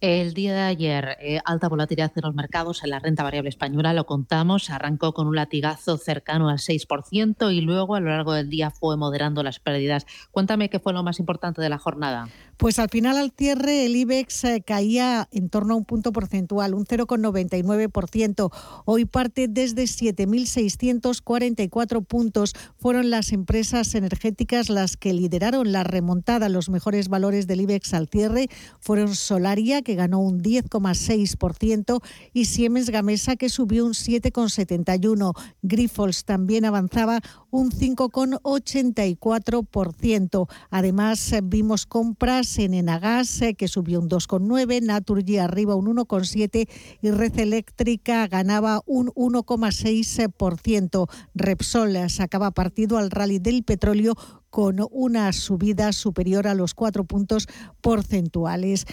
[0.00, 3.92] El día de ayer, eh, alta volatilidad en los mercados en la renta variable española,
[3.92, 8.48] lo contamos, arrancó con un latigazo cercano al 6% y luego a lo largo del
[8.48, 10.06] día fue moderando las pérdidas.
[10.30, 12.28] Cuéntame qué fue lo más importante de la jornada.
[12.58, 16.74] Pues al final, al cierre, el IBEX eh, caía en torno a un punto porcentual,
[16.74, 18.52] un 0,99%.
[18.84, 22.54] Hoy parte desde 7.644 puntos.
[22.76, 26.48] Fueron las empresas energéticas las que lideraron la remontada.
[26.48, 28.48] Los mejores valores del IBEX al cierre
[28.80, 32.02] fueron Solaria, que ganó un 10,6%,
[32.34, 35.32] y Siemens Gamesa, que subió un 7,71%.
[35.62, 40.46] Grifols también avanzaba un 5,84%.
[40.68, 46.68] Además, eh, vimos compras en Enagas, eh, que subió un 2,9%, Naturgy arriba un 1,7%
[47.00, 51.08] y Red Eléctrica ganaba un 1,6%.
[51.34, 54.14] Repsol sacaba partido al rally del petróleo
[54.50, 57.48] con una subida superior a los cuatro puntos
[57.80, 58.86] porcentuales.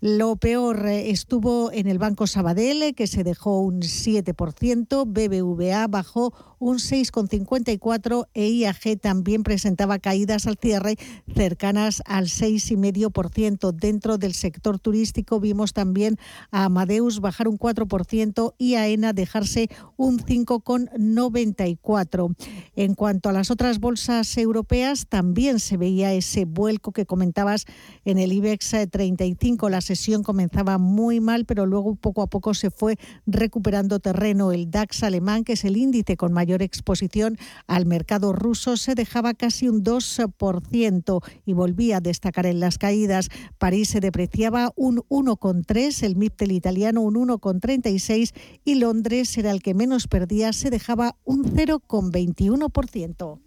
[0.00, 6.78] Lo peor estuvo en el Banco Sabadell, que se dejó un 7%, BBVA bajó un
[6.78, 10.96] 6,54% e IAG también presentaba caídas al cierre
[11.34, 13.72] cercanas al 6,5%.
[13.72, 16.16] Dentro del sector turístico vimos también
[16.50, 22.36] a Amadeus bajar un 4% y a ENA dejarse un 5,94%.
[22.76, 27.64] En cuanto a las otras bolsas europeas, también se veía ese vuelco que comentabas
[28.04, 29.68] en el IBEX 35.
[29.68, 34.52] Las sesión comenzaba muy mal, pero luego poco a poco se fue recuperando terreno.
[34.52, 39.34] El DAX alemán, que es el índice con mayor exposición al mercado ruso, se dejaba
[39.34, 43.28] casi un 2% y volvía a destacar en las caídas.
[43.58, 48.32] París se depreciaba un 1,3, el MIP del italiano un 1,36
[48.64, 53.40] y Londres era el que menos perdía, se dejaba un 0,21%.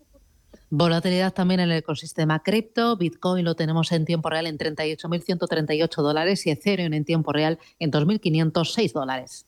[0.74, 2.96] Volatilidad también en el ecosistema cripto.
[2.96, 7.92] Bitcoin lo tenemos en tiempo real en 38.138 dólares y Ethereum en tiempo real en
[7.92, 9.48] 2.506 dólares.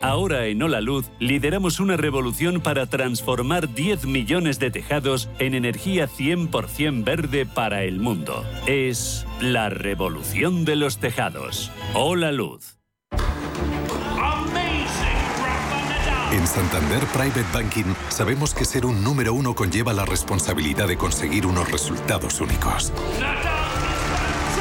[0.00, 6.06] Ahora en Hola Luz lideramos una revolución para transformar 10 millones de tejados en energía
[6.08, 8.44] 100% verde para el mundo.
[8.66, 11.70] Es la revolución de los tejados.
[11.94, 12.78] Hola Luz.
[16.32, 21.46] En Santander Private Banking sabemos que ser un número uno conlleva la responsabilidad de conseguir
[21.46, 22.92] unos resultados únicos.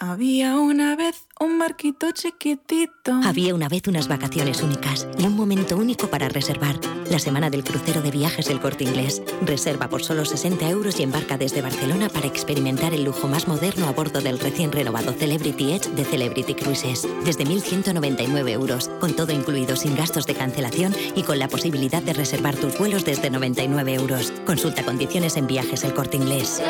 [0.00, 3.20] Había una vez un barquito chiquitito.
[3.24, 6.76] Había una vez unas vacaciones únicas y un momento único para reservar.
[7.10, 9.20] La semana del crucero de viajes del corte inglés.
[9.42, 13.88] Reserva por solo 60 euros y embarca desde Barcelona para experimentar el lujo más moderno
[13.88, 17.08] a bordo del recién renovado Celebrity Edge de Celebrity Cruises.
[17.24, 22.12] Desde 1.199 euros, con todo incluido sin gastos de cancelación y con la posibilidad de
[22.12, 24.32] reservar tus vuelos desde 99 euros.
[24.46, 26.62] Consulta condiciones en viajes el corte inglés.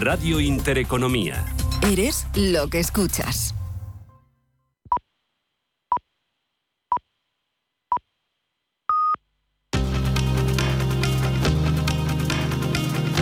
[0.00, 1.44] Radio Intereconomía.
[1.82, 3.52] Eres lo que escuchas.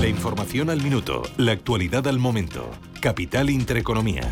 [0.00, 2.70] La información al minuto, la actualidad al momento.
[3.00, 4.30] Capital Intereconomía.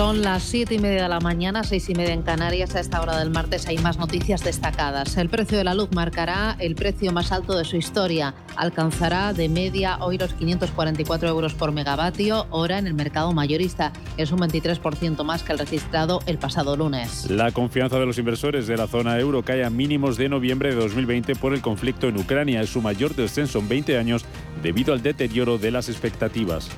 [0.00, 2.74] Son las siete y media de la mañana, seis y media en Canarias.
[2.74, 5.18] A esta hora del martes hay más noticias destacadas.
[5.18, 8.34] El precio de la luz marcará el precio más alto de su historia.
[8.56, 13.92] Alcanzará de media hoy los 544 euros por megavatio hora en el mercado mayorista.
[14.16, 17.30] Es un 23% más que el registrado el pasado lunes.
[17.30, 20.76] La confianza de los inversores de la zona euro cae a mínimos de noviembre de
[20.76, 22.62] 2020 por el conflicto en Ucrania.
[22.62, 24.24] Es su mayor descenso en 20 años
[24.62, 26.70] debido al deterioro de las expectativas.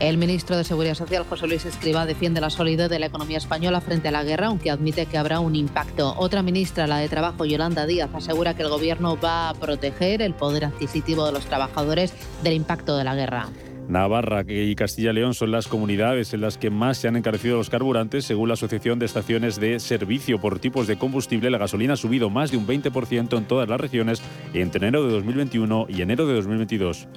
[0.00, 3.80] El ministro de Seguridad Social, José Luis Escriba, defiende la solidez de la economía española
[3.80, 6.14] frente a la guerra, aunque admite que habrá un impacto.
[6.18, 10.34] Otra ministra, la de Trabajo, Yolanda Díaz, asegura que el Gobierno va a proteger el
[10.34, 13.48] poder adquisitivo de los trabajadores del impacto de la guerra.
[13.88, 17.56] Navarra y Castilla y León son las comunidades en las que más se han encarecido
[17.56, 18.24] los carburantes.
[18.24, 22.30] Según la Asociación de Estaciones de Servicio por tipos de combustible, la gasolina ha subido
[22.30, 24.22] más de un 20% en todas las regiones
[24.54, 27.08] entre enero de 2021 y enero de 2022.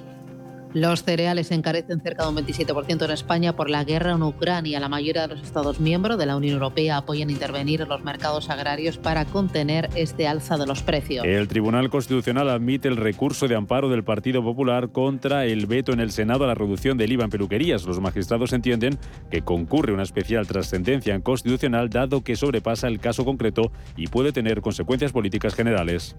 [0.74, 4.78] Los cereales encarecen cerca de un 27% en España por la guerra en Ucrania.
[4.80, 8.50] La mayoría de los Estados miembros de la Unión Europea apoyan intervenir en los mercados
[8.50, 11.24] agrarios para contener este alza de los precios.
[11.24, 16.00] El Tribunal Constitucional admite el recurso de amparo del Partido Popular contra el veto en
[16.00, 17.84] el Senado a la reducción del IVA en peluquerías.
[17.84, 18.98] Los magistrados entienden
[19.30, 24.32] que concurre una especial trascendencia en constitucional dado que sobrepasa el caso concreto y puede
[24.32, 26.14] tener consecuencias políticas generales.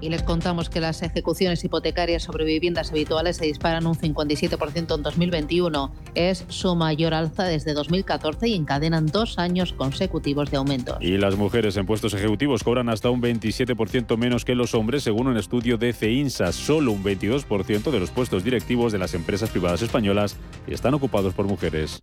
[0.00, 5.02] Y les contamos que las ejecuciones hipotecarias sobre viviendas habituales se disparan un 57% en
[5.02, 5.92] 2021.
[6.14, 10.96] Es su mayor alza desde 2014 y encadenan dos años consecutivos de aumento.
[11.00, 15.26] Y las mujeres en puestos ejecutivos cobran hasta un 27% menos que los hombres, según
[15.26, 16.52] un estudio de CEINSA.
[16.52, 20.36] Solo un 22% de los puestos directivos de las empresas privadas españolas
[20.66, 22.00] están ocupados por mujeres.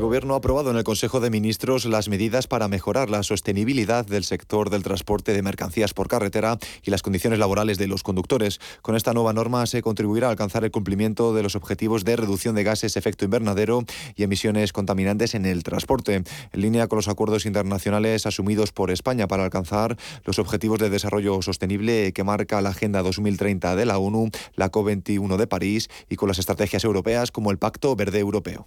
[0.00, 4.06] El Gobierno ha aprobado en el Consejo de Ministros las medidas para mejorar la sostenibilidad
[4.06, 8.60] del sector del transporte de mercancías por carretera y las condiciones laborales de los conductores.
[8.80, 12.54] Con esta nueva norma se contribuirá a alcanzar el cumplimiento de los objetivos de reducción
[12.54, 13.84] de gases efecto invernadero
[14.16, 19.28] y emisiones contaminantes en el transporte, en línea con los acuerdos internacionales asumidos por España
[19.28, 24.30] para alcanzar los objetivos de desarrollo sostenible que marca la Agenda 2030 de la ONU,
[24.54, 28.66] la COP21 de París y con las estrategias europeas como el Pacto Verde Europeo.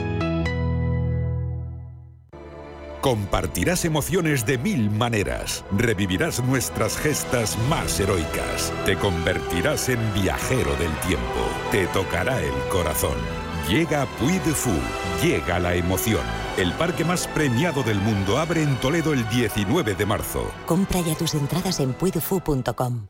[3.01, 5.65] Compartirás emociones de mil maneras.
[5.75, 8.71] Revivirás nuestras gestas más heroicas.
[8.85, 11.41] Te convertirás en viajero del tiempo.
[11.71, 13.17] Te tocará el corazón.
[13.67, 14.79] Llega Puy de Fou.
[15.23, 16.21] Llega la emoción.
[16.57, 20.51] El parque más premiado del mundo abre en Toledo el 19 de marzo.
[20.67, 23.07] Compra ya tus entradas en puidufu.com.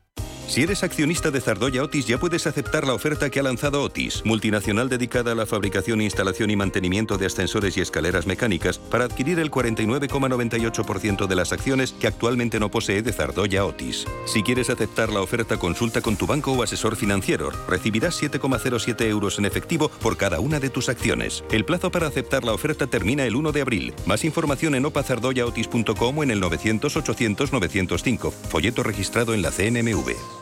[0.52, 4.20] Si eres accionista de Zardoya Otis ya puedes aceptar la oferta que ha lanzado Otis,
[4.26, 9.38] multinacional dedicada a la fabricación, instalación y mantenimiento de ascensores y escaleras mecánicas, para adquirir
[9.38, 14.04] el 49,98% de las acciones que actualmente no posee de Zardoya Otis.
[14.26, 17.50] Si quieres aceptar la oferta, consulta con tu banco o asesor financiero.
[17.66, 21.44] Recibirás 7,07 euros en efectivo por cada una de tus acciones.
[21.50, 23.94] El plazo para aceptar la oferta termina el 1 de abril.
[24.04, 28.30] Más información en opazardoyaotis.com o en el 900 800 905.
[28.30, 30.41] Folleto registrado en la CNMV.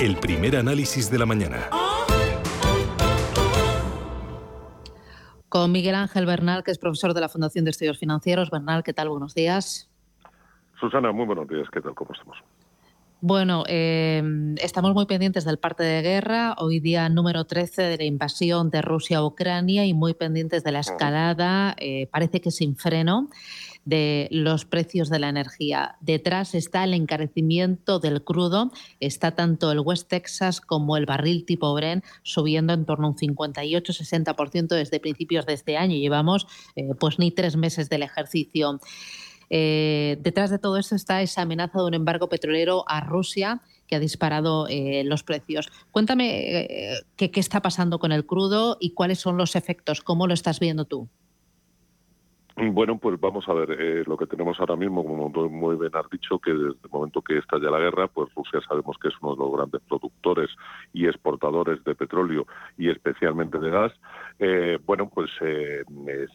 [0.00, 1.68] El primer análisis de la mañana.
[5.50, 8.48] Con Miguel Ángel Bernal, que es profesor de la Fundación de Estudios Financieros.
[8.48, 9.10] Bernal, ¿qué tal?
[9.10, 9.90] Buenos días.
[10.80, 11.68] Susana, muy buenos días.
[11.70, 11.94] ¿Qué tal?
[11.94, 12.38] ¿Cómo estamos?
[13.20, 14.22] Bueno, eh,
[14.62, 18.80] estamos muy pendientes del parte de guerra, hoy día número 13 de la invasión de
[18.80, 23.28] Rusia a Ucrania y muy pendientes de la escalada, eh, parece que sin freno,
[23.90, 25.96] de los precios de la energía.
[26.00, 28.70] Detrás está el encarecimiento del crudo,
[29.00, 33.16] está tanto el West Texas como el barril tipo Bren subiendo en torno a un
[33.16, 35.96] 58-60% desde principios de este año.
[35.96, 38.78] Llevamos eh, pues ni tres meses del ejercicio.
[39.50, 43.96] Eh, detrás de todo esto está esa amenaza de un embargo petrolero a Rusia que
[43.96, 45.68] ha disparado eh, los precios.
[45.90, 50.34] Cuéntame qué, qué está pasando con el crudo y cuáles son los efectos, cómo lo
[50.34, 51.08] estás viendo tú.
[52.72, 56.08] Bueno, pues vamos a ver, eh, lo que tenemos ahora mismo, como muy bien has
[56.10, 59.34] dicho, que desde el momento que estalla la guerra, pues Rusia sabemos que es uno
[59.34, 60.50] de los grandes productores
[60.92, 62.46] y exportadores de petróleo
[62.76, 63.92] y especialmente de gas.
[64.38, 65.84] Eh, bueno, pues eh,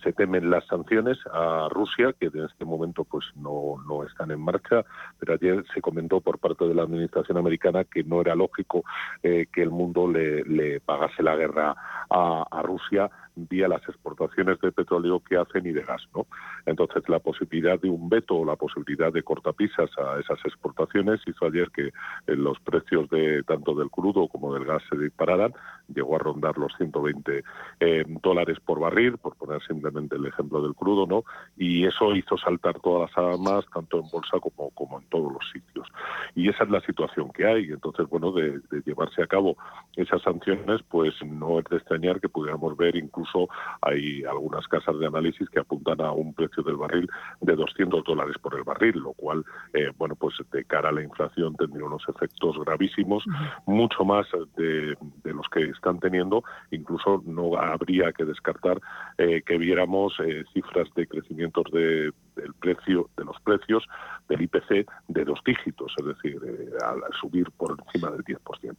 [0.04, 4.42] se temen las sanciones a Rusia, que en este momento pues no, no están en
[4.42, 4.84] marcha,
[5.20, 8.84] pero ayer se comentó por parte de la administración americana que no era lógico
[9.22, 11.76] que el mundo le, pagase la guerra
[12.10, 16.08] a Rusia vía las exportaciones de petróleo que hacen y de gas.
[16.16, 16.26] ¿no?
[16.66, 21.46] Entonces, la posibilidad de un veto o la posibilidad de cortapisas a esas exportaciones hizo
[21.46, 21.92] ayer que eh,
[22.28, 25.54] los precios de tanto del crudo como del gas se dispararan.
[25.94, 27.44] Llegó a rondar los 120
[27.80, 31.24] eh, dólares por barril, por poner simplemente el ejemplo del crudo, ¿no?
[31.58, 35.52] Y eso hizo saltar todas las armas, tanto en bolsa como, como en todos los
[35.52, 35.88] sitios.
[36.34, 37.66] Y esa es la situación que hay.
[37.66, 39.58] Entonces, bueno, de, de llevarse a cabo
[39.96, 43.50] esas sanciones, pues no es de extrañar que pudiéramos ver incluso incluso
[43.82, 47.10] hay algunas casas de análisis que apuntan a un precio del barril
[47.42, 51.02] de 200 dólares por el barril, lo cual, eh, bueno, pues de cara a la
[51.02, 53.24] inflación tendría unos efectos gravísimos,
[53.66, 56.44] mucho más de, los que están teniendo.
[56.72, 58.80] Incluso no habría que descartar
[59.18, 63.84] eh, que viéramos eh, cifras de crecimientos de, del precio de los precios
[64.30, 66.40] del IPC de dos dígitos, es decir,
[66.84, 68.76] al subir por encima del 10%.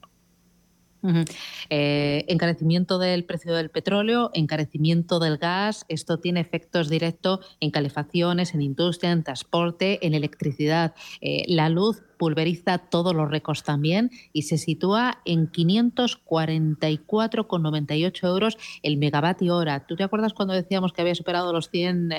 [1.71, 8.55] Eh, encarecimiento del precio del petróleo, encarecimiento del gas, esto tiene efectos directos en calefacciones,
[8.55, 10.95] en industria, en transporte, en electricidad.
[11.21, 18.97] Eh, la luz pulveriza todos los récords también y se sitúa en 544,98 euros el
[18.97, 19.87] megavatio hora.
[19.87, 22.13] ¿Tú te acuerdas cuando decíamos que había superado los 100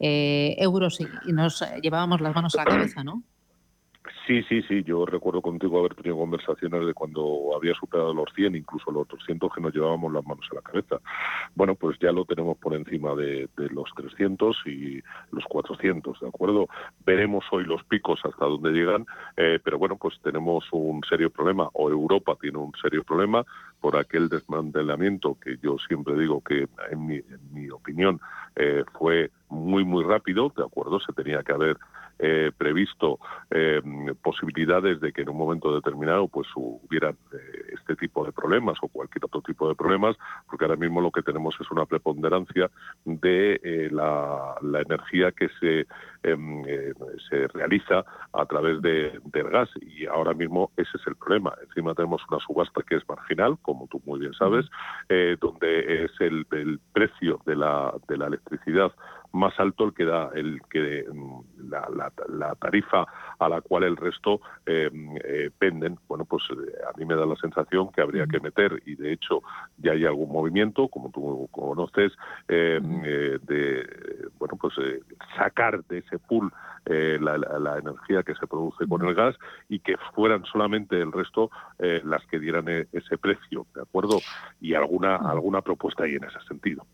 [0.00, 3.22] eh, euros y, y nos llevábamos las manos a la cabeza, no?
[4.26, 4.82] Sí, sí, sí.
[4.84, 9.52] Yo recuerdo contigo haber tenido conversaciones de cuando había superado los 100, incluso los 200,
[9.52, 11.00] que nos llevábamos las manos a la cabeza.
[11.54, 16.68] Bueno, pues ya lo tenemos por encima de, los 300 y los 400, ¿de acuerdo?
[17.04, 19.04] Veremos hoy los picos hasta dónde llegan,
[19.36, 23.44] eh, pero bueno, pues tenemos un serio problema, o Europa tiene un serio problema
[23.80, 28.20] por aquel desmantelamiento que yo siempre digo que, en mi, en mi opinión,
[28.56, 30.98] eh, fue muy, muy rápido, ¿de acuerdo?
[31.00, 31.76] Se tenía que haber
[32.18, 33.18] eh, previsto
[33.50, 33.82] eh,
[34.22, 38.88] posibilidades de que en un momento determinado pues hubiera eh, este tipo de problemas o
[38.88, 40.16] cualquier otro tipo de problemas,
[40.48, 42.70] porque ahora mismo lo que tenemos es una preponderancia
[43.04, 45.86] de la, energía que se,
[46.22, 46.62] em,
[47.28, 51.52] se realiza a través de, del gas y ahora mismo ese es el problema.
[51.62, 54.66] Encima tenemos una subasta que es marginal, como tú muy bien sabes,
[55.40, 58.92] donde es el, el precio de la, de la electricidad
[59.34, 63.04] más alto el que da el que mm, la, tarifa
[63.38, 64.90] a la cual el resto eh,
[65.24, 65.98] eh, venden.
[66.08, 69.42] Bueno, pues a mí me da la sensación que habría que meter y de hecho
[69.78, 72.12] ya hay algún movimiento, como tú conoces,
[72.46, 74.74] de bueno pues
[75.36, 76.52] sacar de ese pool
[76.86, 79.36] la, energía que se produce con el gas
[79.68, 84.18] y que fueran solamente el resto las que dieran ese precio, ¿de acuerdo?
[84.60, 86.86] Y alguna alguna propuesta ahí en ese sentido.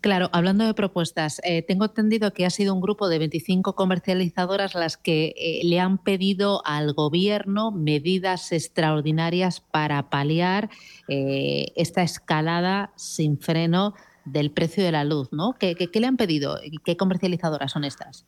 [0.00, 4.76] Claro, hablando de propuestas, eh, tengo entendido que ha sido un grupo de 25 comercializadoras
[4.76, 10.70] las que eh, le han pedido al gobierno medidas extraordinarias para paliar
[11.08, 13.94] eh, esta escalada sin freno
[14.24, 15.54] del precio de la luz, ¿no?
[15.58, 16.60] ¿Qué, qué le han pedido?
[16.84, 18.24] ¿Qué comercializadoras son estas?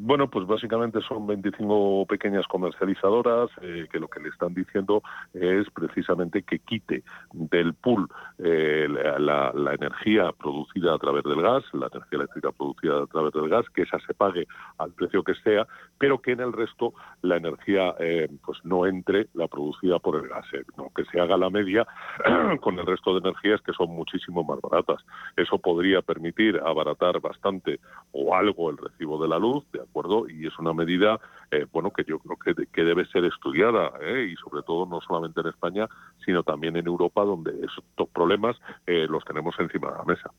[0.00, 5.02] Bueno, pues básicamente son 25 pequeñas comercializadoras eh, que lo que le están diciendo
[5.34, 8.06] es precisamente que quite del pool
[8.38, 13.48] eh, la, energía producida a través del gas, la energía eléctrica producida a través del
[13.48, 14.46] gas, que esa se pague
[14.78, 15.66] al precio que sea,
[15.98, 20.28] pero que en el resto la energía eh, pues no entre la producida por el
[20.28, 20.46] gas,
[20.76, 21.84] no que se haga la media
[22.60, 25.04] con el resto de energías que son muchísimo más baratas.
[25.36, 27.80] Eso podría permitir abaratar bastante
[28.12, 30.28] o algo el recibo de la luz, acuerdo?
[30.28, 31.18] Y es una medida,
[31.50, 34.30] eh, bueno, que yo creo que, que debe ser estudiada ¿eh?
[34.32, 35.86] y sobre todo no solamente en España,
[36.24, 40.30] sino también en Europa, donde estos problemas eh, los tenemos encima de la mesa.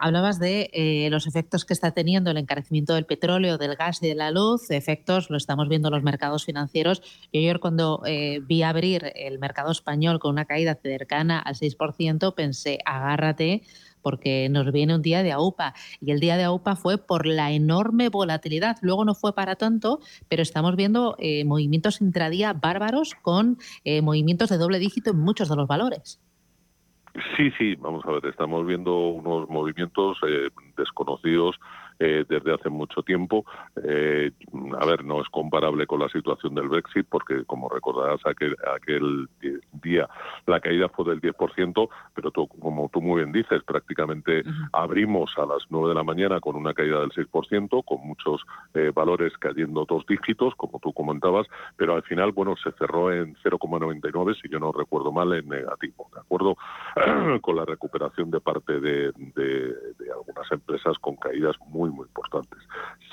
[0.00, 4.14] hablabas de los efectos que está teniendo el encarecimiento del petróleo, del gas y de
[4.14, 7.02] la luz, efectos lo estamos viendo en los mercados financieros.
[7.32, 8.02] Yo ayer cuando
[8.42, 13.62] vi abrir el mercado español con una caída cercana al 6%, pensé, agárrate
[14.02, 17.52] porque nos viene un día de AUPA y el día de AUPA fue por la
[17.52, 18.76] enorme volatilidad.
[18.82, 24.48] Luego no fue para tanto, pero estamos viendo eh, movimientos intradía bárbaros con eh, movimientos
[24.48, 26.20] de doble dígito en muchos de los valores.
[27.36, 31.56] Sí, sí, vamos a ver, estamos viendo unos movimientos eh, desconocidos
[32.02, 33.44] eh, desde hace mucho tiempo.
[33.84, 34.30] Eh,
[34.80, 39.28] a ver, no es comparable con la situación del Brexit, porque como recordarás, aquel, aquel
[39.82, 40.08] día
[40.46, 45.62] la caída fue del 10%, pero como tú muy bien dices, prácticamente abrimos a las
[45.68, 48.40] 9 de la mañana con una caída del 6%, con muchos
[48.72, 51.46] eh, valores cayendo dos dígitos, como tú comentabas,
[51.76, 56.08] pero al final, bueno, se cerró en 0,99, si yo no recuerdo mal, en negativo,
[56.14, 56.56] ¿de acuerdo?
[57.42, 59.12] con la recuperación de parte de
[60.14, 62.58] algunas empresas con caídas muy muy, importantes.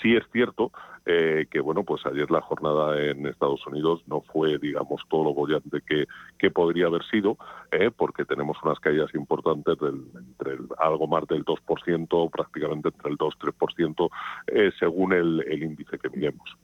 [0.02, 0.72] Sí es cierto
[1.06, 5.34] eh, que, bueno, pues ayer la jornada en Estados Unidos no fue, digamos, todo lo
[5.34, 6.06] bollante que,
[6.38, 7.38] que podría haber sido,
[7.72, 13.18] eh, porque tenemos unas caídas importantes del, entre algo más del 2%, prácticamente entre el
[13.18, 14.10] 2-3%,
[14.48, 16.58] eh, según el, el índice que miremos.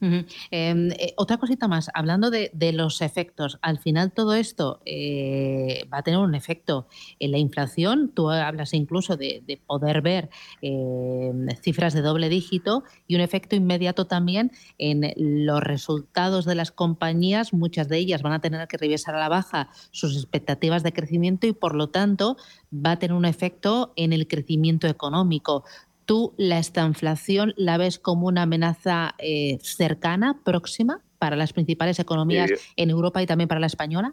[0.00, 5.98] Em, eh, otra cosita más, hablando de, los efectos, al final todo esto eh, va
[5.98, 6.86] a tener un efecto
[7.18, 8.12] en la inflación.
[8.14, 10.30] Tú hablas incluso de, poder ver
[10.62, 16.70] em, cifras de doble dígito y un efecto inmediato también en los resultados de las
[16.70, 17.52] compañías.
[17.52, 21.46] Muchas de ellas van a tener que revisar a la baja sus expectativas de crecimiento
[21.46, 22.36] y por lo tanto
[22.72, 25.64] va a tener un efecto en el crecimiento económico.
[26.10, 32.50] ¿Tú la estanflación la ves como una amenaza eh, cercana, próxima, para las principales economías
[32.74, 34.12] en Europa y también para la española?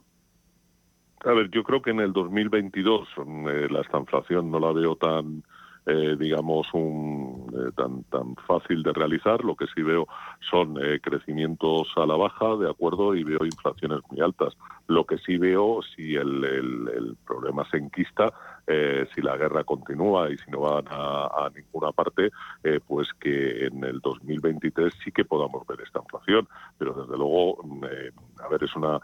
[1.26, 5.44] A ver, yo creo que en el 2022 eh, la estanflación no la veo tan,
[5.88, 9.44] eh, digamos, un, tan, tan fácil de realizar.
[9.44, 10.08] Lo que sí veo
[10.52, 14.56] son crecimientos a la baja, de acuerdo, y veo inflaciones muy altas.
[14.86, 18.32] Lo que sí veo, si el, el problema se enquista,
[18.70, 22.32] eh, si la guerra continúa y si no van a, ninguna parte,
[22.64, 26.50] eh, pues que en el 2023 sí que podamos ver esta inflación.
[26.78, 28.12] Pero desde luego, mm, eh,
[28.44, 29.00] a ver, es una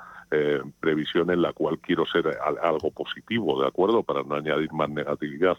[0.79, 4.01] previsión en la cual quiero ser algo positivo, ¿de acuerdo?
[4.01, 5.57] Para no añadir más negatividad.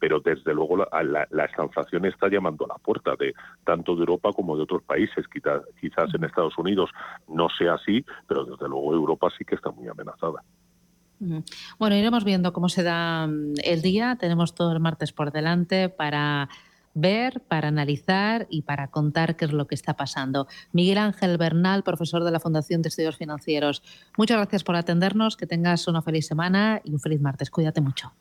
[0.00, 0.88] pero desde luego la,
[1.30, 3.34] la, inflación está llamando a la puerta de
[3.64, 5.28] tanto de Europa como de otros países.
[5.28, 6.90] Quizás, quizás en Estados Unidos
[7.28, 10.42] no sea así, pero desde luego Europa sí que está muy amenazada.
[11.78, 14.16] Bueno, iremos viendo cómo se da mm, el día.
[14.18, 16.48] Tenemos todo el martes por delante para
[16.96, 20.48] ver, para analizar y para contar qué es lo que está pasando.
[20.72, 23.82] Miguel Ángel Bernal, profesor de la Fundación de Estudios Financieros,
[24.16, 27.50] muchas gracias por atendernos, que tengas una feliz semana y un feliz martes.
[27.50, 28.12] Cuídate mucho.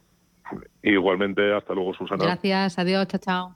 [0.83, 2.23] Igualmente, hasta luego, Susana.
[2.23, 3.55] Gracias, adiós, chao, chao.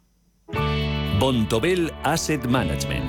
[1.19, 3.08] Bontobel Asset Management.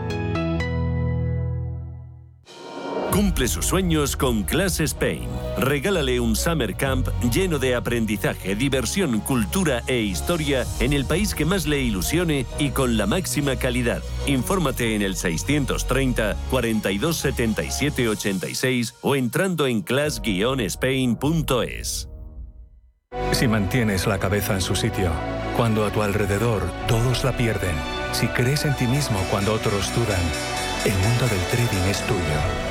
[3.11, 5.27] Cumple sus sueños con Class Spain.
[5.57, 11.43] Regálale un summer camp lleno de aprendizaje, diversión, cultura e historia en el país que
[11.43, 14.01] más le ilusione y con la máxima calidad.
[14.27, 22.07] Infórmate en el 630 42 77 86 o entrando en class-spain.es.
[23.33, 25.11] Si mantienes la cabeza en su sitio,
[25.57, 27.75] cuando a tu alrededor todos la pierden,
[28.13, 30.21] si crees en ti mismo cuando otros dudan,
[30.85, 32.70] el mundo del trading es tuyo.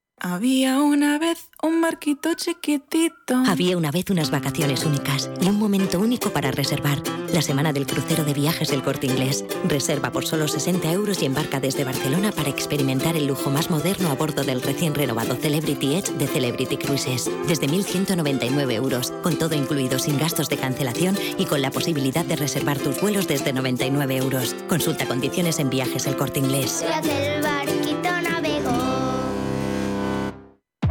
[0.23, 3.41] Había una vez un barquito chiquitito.
[3.47, 7.01] Había una vez unas vacaciones únicas y un momento único para reservar.
[7.33, 9.43] La semana del crucero de viajes del corte inglés.
[9.67, 14.11] Reserva por solo 60 euros y embarca desde Barcelona para experimentar el lujo más moderno
[14.11, 17.27] a bordo del recién renovado Celebrity Edge de Celebrity Cruises.
[17.47, 22.35] Desde 1.199 euros, con todo incluido sin gastos de cancelación y con la posibilidad de
[22.35, 24.55] reservar tus vuelos desde 99 euros.
[24.69, 26.85] Consulta condiciones en viajes el corte inglés.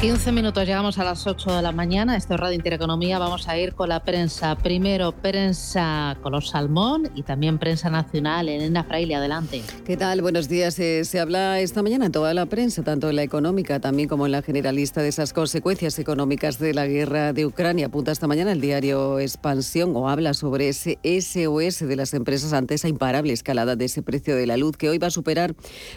[0.00, 2.16] 15 minutos, llegamos a las 8 de la mañana.
[2.16, 3.18] Esto es Radio Intereconomía.
[3.18, 4.56] Vamos a ir con la prensa.
[4.56, 8.48] Primero, prensa con los Salmón y también prensa nacional.
[8.48, 9.60] Elena Fraile, adelante.
[9.84, 10.22] ¿Qué tal?
[10.22, 10.78] Buenos días.
[10.78, 14.24] Eh, se habla esta mañana en toda la prensa, tanto en la económica también como
[14.24, 17.88] en la generalista, de esas consecuencias económicas de la guerra de Ucrania.
[17.88, 22.72] Apunta esta mañana el diario Expansión o habla sobre ese SOS de las empresas ante
[22.72, 25.54] esa imparable escalada de ese precio de la luz que hoy va a superar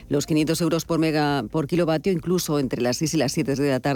[0.10, 3.70] los 500 euros por, mega, por kilovatio, incluso entre las 6 y las 7 de
[3.70, 3.93] la tarde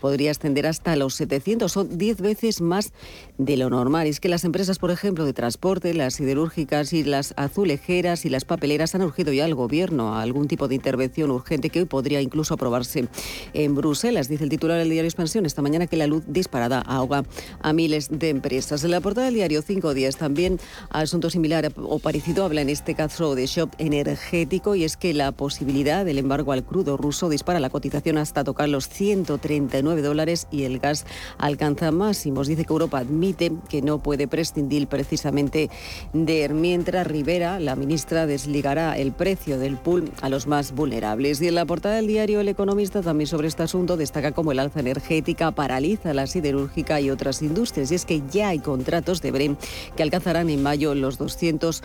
[0.00, 2.92] podría ascender hasta los 700, son 10 veces más
[3.38, 4.06] de lo normal.
[4.06, 8.44] Es que las empresas, por ejemplo, de transporte, las siderúrgicas y las azulejeras y las
[8.44, 12.20] papeleras han urgido ya al gobierno a algún tipo de intervención urgente que hoy podría
[12.20, 13.08] incluso aprobarse
[13.52, 14.28] en Bruselas.
[14.28, 17.24] Dice el titular del diario Expansión esta mañana que la luz disparada ahoga
[17.60, 18.84] a miles de empresas.
[18.84, 20.58] En la portada del diario Cinco Días también
[20.90, 25.32] asunto similar o parecido habla en este caso de shock energético y es que la
[25.32, 30.46] posibilidad del embargo al crudo ruso dispara la cotización hasta tocar los 100 139 dólares
[30.50, 31.06] y el gas
[31.38, 32.46] alcanza máximos.
[32.46, 35.70] Dice que Europa admite que no puede prescindir precisamente
[36.12, 41.40] de mientras Rivera, la ministra, desligará el precio del pool a los más vulnerables.
[41.40, 44.58] Y en la portada del diario El Economista también sobre este asunto destaca cómo el
[44.58, 47.90] alza energética paraliza la siderúrgica y otras industrias.
[47.90, 49.56] Y es que ya hay contratos de BREM
[49.96, 51.82] que alcanzarán en mayo los 200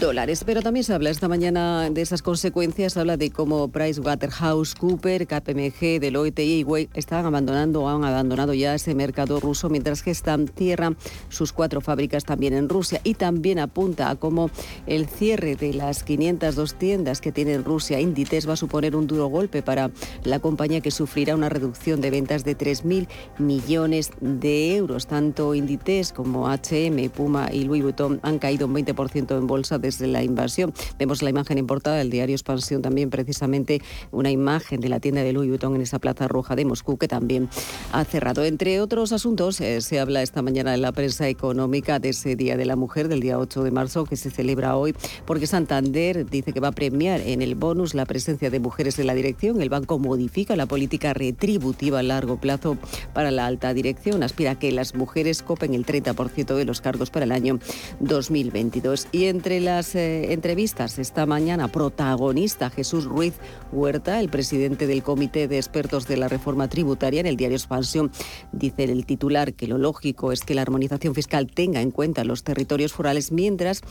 [0.00, 0.44] dólares.
[0.44, 6.40] Pero también se habla esta mañana de esas consecuencias, habla de cómo PricewaterhouseCoopers, KPMG, Deloitte
[6.40, 10.94] y Huawei están abandonando o han abandonado ya ese mercado ruso, mientras que están tierra
[11.28, 13.00] sus cuatro fábricas también en Rusia.
[13.04, 14.50] Y también apunta a cómo
[14.86, 19.26] el cierre de las 502 tiendas que tiene Rusia Inditex va a suponer un duro
[19.26, 19.90] golpe para
[20.24, 23.08] la compañía que sufrirá una reducción de ventas de 3.000
[23.38, 25.06] millones de euros.
[25.06, 30.06] Tanto Inditex como H&M, Puma y Louis Vuitton han caído un 20% en bolsa desde
[30.06, 30.72] la invasión.
[30.98, 35.22] Vemos la imagen en portada del diario Expansión también precisamente una imagen de la tienda
[35.22, 37.50] de Louis Vuitton en esa plaza roja de Moscú que también
[37.92, 38.44] ha cerrado.
[38.44, 42.56] Entre otros asuntos, eh, se habla esta mañana en la prensa económica de ese Día
[42.56, 44.94] de la Mujer, del día 8 de marzo, que se celebra hoy,
[45.26, 49.06] porque Santander dice que va a premiar en el bonus la presencia de mujeres en
[49.06, 49.60] la dirección.
[49.60, 52.78] El banco modifica la política retributiva a largo plazo
[53.12, 54.22] para la alta dirección.
[54.22, 57.58] Aspira a que las mujeres copen el 30% de los cargos para el año
[58.00, 59.08] 2022.
[59.12, 63.34] Y entre las eh, entrevistas esta mañana, protagonista Jesús Ruiz
[63.72, 67.20] Huerta, el presidente del Comité de Expertos de la Reforma tributaria.
[67.20, 68.10] En el diario Expansión
[68.52, 72.42] dice el titular que lo lógico es que la armonización fiscal tenga en cuenta los
[72.42, 73.82] territorios forales, mientras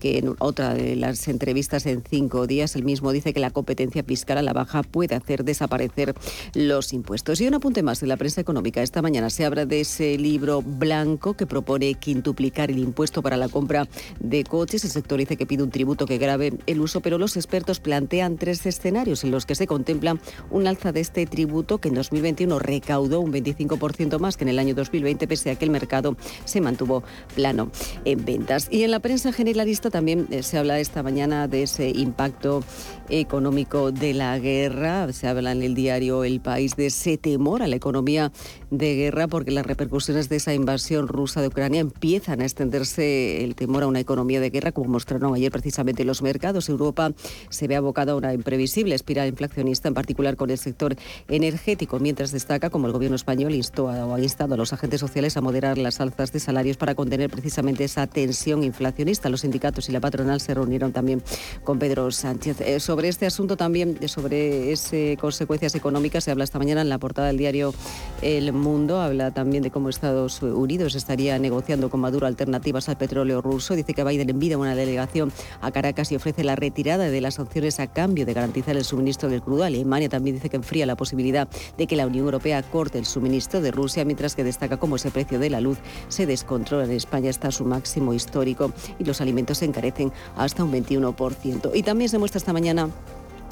[0.00, 4.02] que en otra de las entrevistas en cinco días el mismo dice que la competencia
[4.02, 6.14] fiscal a la baja puede hacer desaparecer
[6.54, 7.40] los impuestos.
[7.40, 8.82] Y un apunte más de la prensa económica.
[8.82, 13.48] Esta mañana se habla de ese libro blanco que propone quintuplicar el impuesto para la
[13.48, 13.88] compra
[14.20, 14.84] de coches.
[14.84, 18.36] El sector dice que pide un tributo que grave el uso, pero los expertos plantean
[18.36, 20.18] tres escenarios en los que se contempla
[20.50, 24.58] un alza de este tributo que en 2021 recaudó un 25% más que en el
[24.58, 27.02] año 2020, pese a que el mercado se mantuvo
[27.34, 27.70] plano
[28.04, 28.68] en ventas.
[28.70, 32.64] Y en la prensa generalista también eh, se habla esta mañana de ese impacto
[33.08, 35.12] económico de la guerra.
[35.12, 38.32] Se habla en el diario El País de ese temor a la economía
[38.70, 43.54] de guerra porque las repercusiones de esa invasión rusa de Ucrania empiezan a extenderse el
[43.54, 46.68] temor a una economía de guerra, como mostraron ayer precisamente los mercados.
[46.68, 47.12] Europa
[47.48, 50.96] se ve abocada a una imprevisible espiral inflacionista, en particular con el sector
[51.28, 55.36] energético, mientras destaca como el gobierno español instó o ha instado a los agentes sociales
[55.36, 59.28] a moderar las alzas de salarios para contener precisamente esa tensión inflacionista.
[59.28, 61.22] Los sindicatos y la patronal se reunieron también
[61.64, 62.60] con Pedro Sánchez.
[62.60, 66.98] Eh, sobre este asunto también, sobre esas consecuencias económicas, se habla esta mañana en la
[66.98, 67.74] portada del diario
[68.22, 69.00] El Mundo.
[69.00, 73.74] Habla también de cómo Estados Unidos estaría negociando con Maduro alternativas al petróleo ruso.
[73.74, 77.80] Dice que Biden envía una delegación a Caracas y ofrece la retirada de las sanciones
[77.80, 79.64] a cambio de garantizar el suministro del crudo.
[79.64, 83.60] Alemania también dice que enfría la posibilidad de que la Unión Europea corte el suministro
[83.60, 85.78] de Rusia, mientras que destaca cómo ese precio de la luz
[86.08, 86.84] se descontrola.
[86.84, 91.72] En España está a su máximo histórico y los alimentos se encarecen hasta un 21%.
[91.74, 92.90] Y también se muestra esta mañana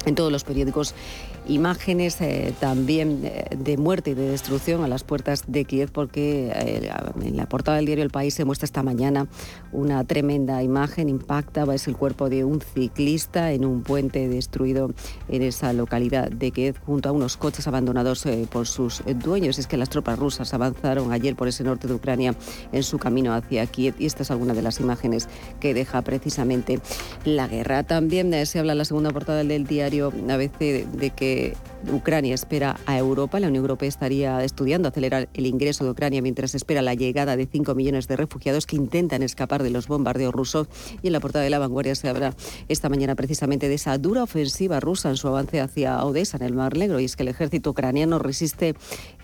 [0.05, 0.93] en todos los periódicos
[1.47, 6.51] imágenes eh, también eh, de muerte y de destrucción a las puertas de Kiev, porque
[6.53, 6.89] eh,
[7.21, 9.27] en la portada del diario El País se muestra esta mañana
[9.77, 14.91] una tremenda imagen, impacta, es el cuerpo de un ciclista en un puente destruido
[15.29, 19.59] en esa localidad de Kiev, junto a unos coches abandonados por sus dueños.
[19.59, 22.33] Es que las tropas rusas avanzaron ayer por ese norte de Ucrania
[22.71, 26.79] en su camino hacia Kiev, y esta es alguna de las imágenes que deja precisamente
[27.23, 27.83] la guerra.
[27.83, 31.55] También se habla en la segunda portada del diario ABC de que
[31.91, 33.39] Ucrania espera a Europa.
[33.39, 37.45] La Unión Europea estaría estudiando acelerar el ingreso de Ucrania mientras espera la llegada de
[37.45, 40.67] 5 millones de refugiados que intentan escapar de los bombardeos rusos.
[41.01, 42.35] Y en la portada de la vanguardia se habla
[42.67, 46.53] esta mañana precisamente de esa dura ofensiva rusa en su avance hacia Odessa, en el
[46.53, 46.99] Mar Negro.
[46.99, 48.75] Y es que el ejército ucraniano resiste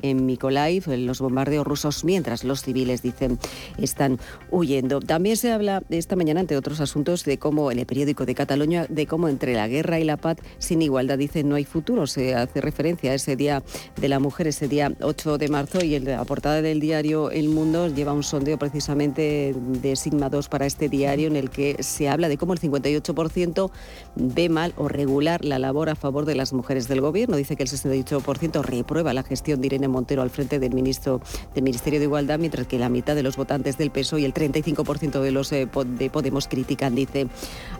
[0.02, 3.40] en Mykolaiv los bombardeos rusos mientras los civiles, dicen,
[3.78, 4.20] están
[4.52, 5.00] huyendo.
[5.00, 8.86] También se habla esta mañana, entre otros asuntos, de cómo en el periódico de Cataluña,
[8.88, 12.36] de cómo entre la guerra y la paz sin igualdad, dicen, no hay futuro se
[12.44, 13.64] hace referencia a ese Día
[14.00, 17.50] de la Mujer, ese día 8 de marzo, y en la portada del diario El
[17.50, 22.10] Mundo lleva un sondeo precisamente de Sigma 2 para este diario en el que se
[22.10, 23.72] habla de cómo el 58%
[24.16, 27.36] ve mal o regular la labor a favor de las mujeres del gobierno.
[27.36, 31.22] Dice que el 68% reprueba la gestión de Irene Montero al frente del ministro
[31.54, 34.34] del Ministerio de Igualdad, mientras que la mitad de los votantes del PSOE y el
[34.34, 37.28] 35% de los eh, de Podemos critican, dice,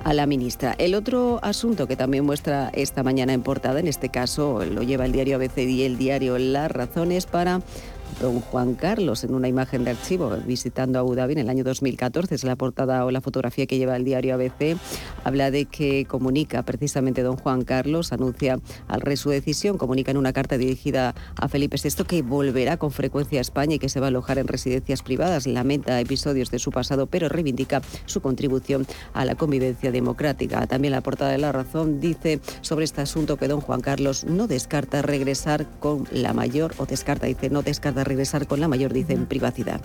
[0.04, 0.76] a la ministra.
[0.78, 5.06] El otro asunto que también muestra esta mañana en portada, en este caso lo lleva
[5.06, 7.62] el diario ABC y el diario Las Razones para
[8.20, 12.36] don Juan Carlos en una imagen de archivo visitando Abu Dhabi en el año 2014.
[12.36, 14.78] Es la portada o la fotografía que lleva el diario ABC.
[15.24, 20.18] Habla de que comunica precisamente don Juan Carlos, anuncia al rey su decisión, comunica en
[20.18, 24.00] una carta dirigida a Felipe VI que volverá con frecuencia a España y que se
[24.00, 25.48] va a alojar en residencias privadas.
[25.48, 30.68] Lamenta episodios de su pasado, pero reivindica su contribución a la convivencia democrática.
[30.68, 34.48] También la portada de La Razón dice sobre este asunto que don Juan Carlos no
[34.48, 39.26] descarta regresar con la mayor, o descarta, dice, no descarta regresar con la mayor, dicen,
[39.26, 39.82] privacidad.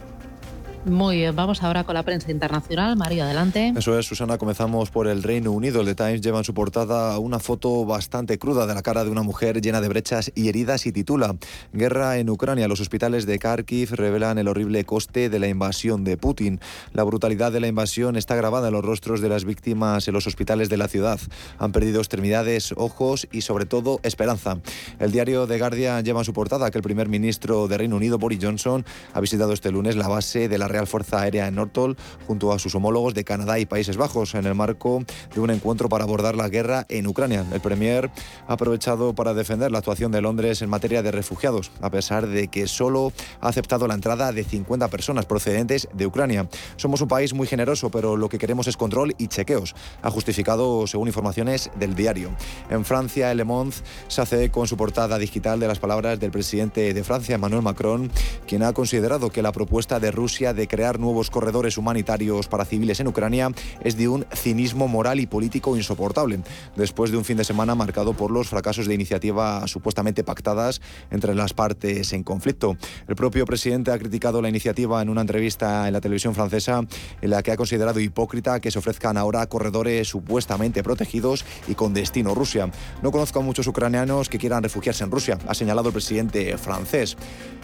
[0.84, 2.96] Muy bien, vamos ahora con la prensa internacional.
[2.96, 3.74] Mario, adelante.
[3.76, 4.38] Eso es, Susana.
[4.38, 5.80] Comenzamos por el Reino Unido.
[5.80, 9.10] El The Times lleva en su portada una foto bastante cruda de la cara de
[9.10, 11.36] una mujer llena de brechas y heridas y titula
[11.72, 12.68] Guerra en Ucrania.
[12.68, 16.60] Los hospitales de Kharkiv revelan el horrible coste de la invasión de Putin.
[16.92, 20.26] La brutalidad de la invasión está grabada en los rostros de las víctimas en los
[20.26, 21.18] hospitales de la ciudad.
[21.58, 24.58] Han perdido extremidades, ojos y sobre todo esperanza.
[25.00, 28.18] El diario The Guardian lleva en su portada que el primer ministro de Reino Unido,
[28.18, 31.96] Boris Johnson, ha visitado este lunes la base de la Real Fuerza Aérea en Nortol
[32.26, 35.02] junto a sus homólogos de Canadá y Países Bajos en el marco
[35.34, 37.44] de un encuentro para abordar la guerra en Ucrania.
[37.52, 38.10] El Premier
[38.46, 42.48] ha aprovechado para defender la actuación de Londres en materia de refugiados, a pesar de
[42.48, 46.48] que solo ha aceptado la entrada de 50 personas procedentes de Ucrania.
[46.76, 50.86] Somos un país muy generoso, pero lo que queremos es control y chequeos, ha justificado
[50.86, 52.30] según informaciones del diario.
[52.70, 53.76] En Francia, Le Monde
[54.08, 58.10] se hace con su portada digital de las palabras del presidente de Francia, Emmanuel Macron,
[58.46, 63.00] quien ha considerado que la propuesta de Rusia de crear nuevos corredores humanitarios para civiles
[63.00, 63.50] en Ucrania
[63.84, 66.40] es de un cinismo moral y político insoportable,
[66.76, 70.80] después de un fin de semana marcado por los fracasos de iniciativas supuestamente pactadas
[71.10, 72.76] entre las partes en conflicto.
[73.06, 76.82] El propio presidente ha criticado la iniciativa en una entrevista en la televisión francesa
[77.20, 81.94] en la que ha considerado hipócrita que se ofrezcan ahora corredores supuestamente protegidos y con
[81.94, 82.70] destino Rusia.
[83.02, 87.16] No conozco a muchos ucranianos que quieran refugiarse en Rusia, ha señalado el presidente francés.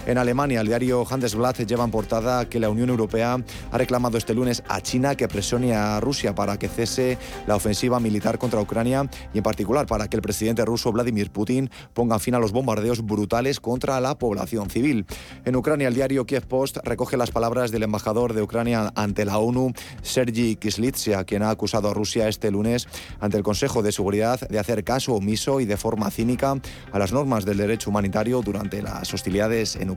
[0.06, 3.38] En Alemania, el diario Handelsblatt lleva en portada que la Unión Europea
[3.70, 7.98] ha reclamado este lunes a China que presione a Rusia para que cese la ofensiva
[8.00, 12.34] militar contra Ucrania y en particular para que el presidente ruso Vladimir Putin ponga fin
[12.34, 15.06] a los bombardeos brutales contra la población civil.
[15.46, 19.38] En Ucrania, el diario Kiev Post recoge las palabras del embajador de Ucrania ante la
[19.38, 22.88] ONU, Sergi Kislitsia, quien ha acusado a Rusia este lunes
[23.20, 26.60] ante el Consejo de Seguridad de hacer caso omiso y de forma cínica
[26.92, 29.93] a las normas del derecho humanitario durante las hostilidades en Ucrania.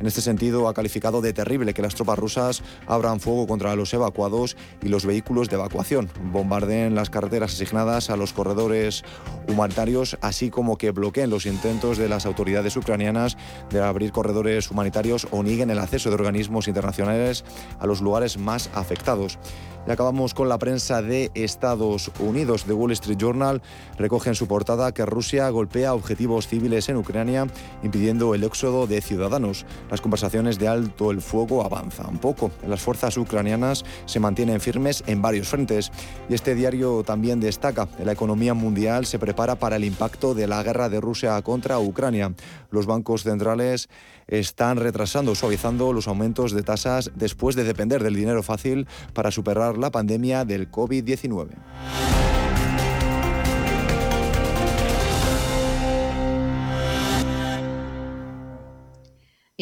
[0.00, 3.94] En este sentido, ha calificado de terrible que las tropas rusas abran fuego contra los
[3.94, 9.04] evacuados y los vehículos de evacuación, bombardeen las carreteras asignadas a los corredores
[9.48, 13.36] humanitarios, así como que bloqueen los intentos de las autoridades ucranianas
[13.70, 17.44] de abrir corredores humanitarios o nieguen el acceso de organismos internacionales
[17.78, 19.38] a los lugares más afectados.
[19.86, 22.64] Y acabamos con la prensa de Estados Unidos.
[22.64, 23.62] The Wall Street Journal
[23.98, 27.48] recoge en su portada que Rusia golpea objetivos civiles en Ucrania,
[27.82, 29.66] impidiendo el éxodo de ciudadanos.
[29.90, 32.50] Las conversaciones de alto el fuego avanzan poco.
[32.66, 35.92] Las fuerzas ucranianas se mantienen firmes en varios frentes.
[36.30, 40.62] Y este diario también destaca la economía mundial se prepara para el impacto de la
[40.62, 42.32] guerra de Rusia contra Ucrania.
[42.70, 43.88] Los bancos centrales
[44.26, 49.78] están retrasando, suavizando los aumentos de tasas después de depender del dinero fácil para superar
[49.78, 52.21] la pandemia del COVID-19.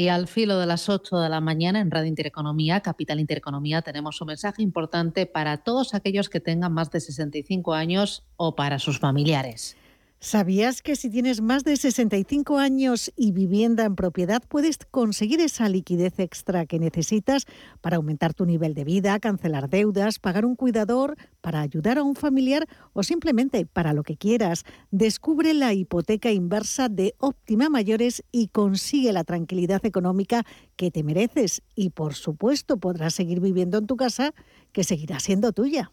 [0.00, 4.18] Y al filo de las 8 de la mañana en Radio Intereconomía, Capital Intereconomía, tenemos
[4.22, 8.98] un mensaje importante para todos aquellos que tengan más de 65 años o para sus
[8.98, 9.76] familiares.
[10.22, 15.66] ¿Sabías que si tienes más de 65 años y vivienda en propiedad puedes conseguir esa
[15.70, 17.46] liquidez extra que necesitas
[17.80, 22.16] para aumentar tu nivel de vida, cancelar deudas, pagar un cuidador, para ayudar a un
[22.16, 24.64] familiar o simplemente para lo que quieras?
[24.90, 30.44] Descubre la hipoteca inversa de Óptima Mayores y consigue la tranquilidad económica
[30.76, 34.34] que te mereces y por supuesto podrás seguir viviendo en tu casa
[34.72, 35.92] que seguirá siendo tuya.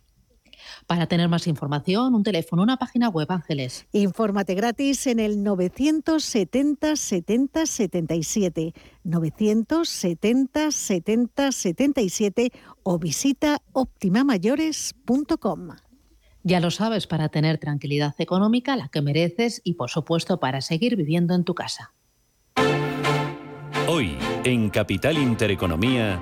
[0.86, 3.88] Para tener más información, un teléfono, una página web, Ángeles.
[3.92, 12.52] Infórmate gratis en el 970 70 77, 970 70 77
[12.84, 15.70] o visita optimamayores.com.
[16.44, 20.96] Ya lo sabes, para tener tranquilidad económica, la que mereces y por supuesto para seguir
[20.96, 21.94] viviendo en tu casa.
[23.90, 26.22] Hoy, en Capital Intereconomía.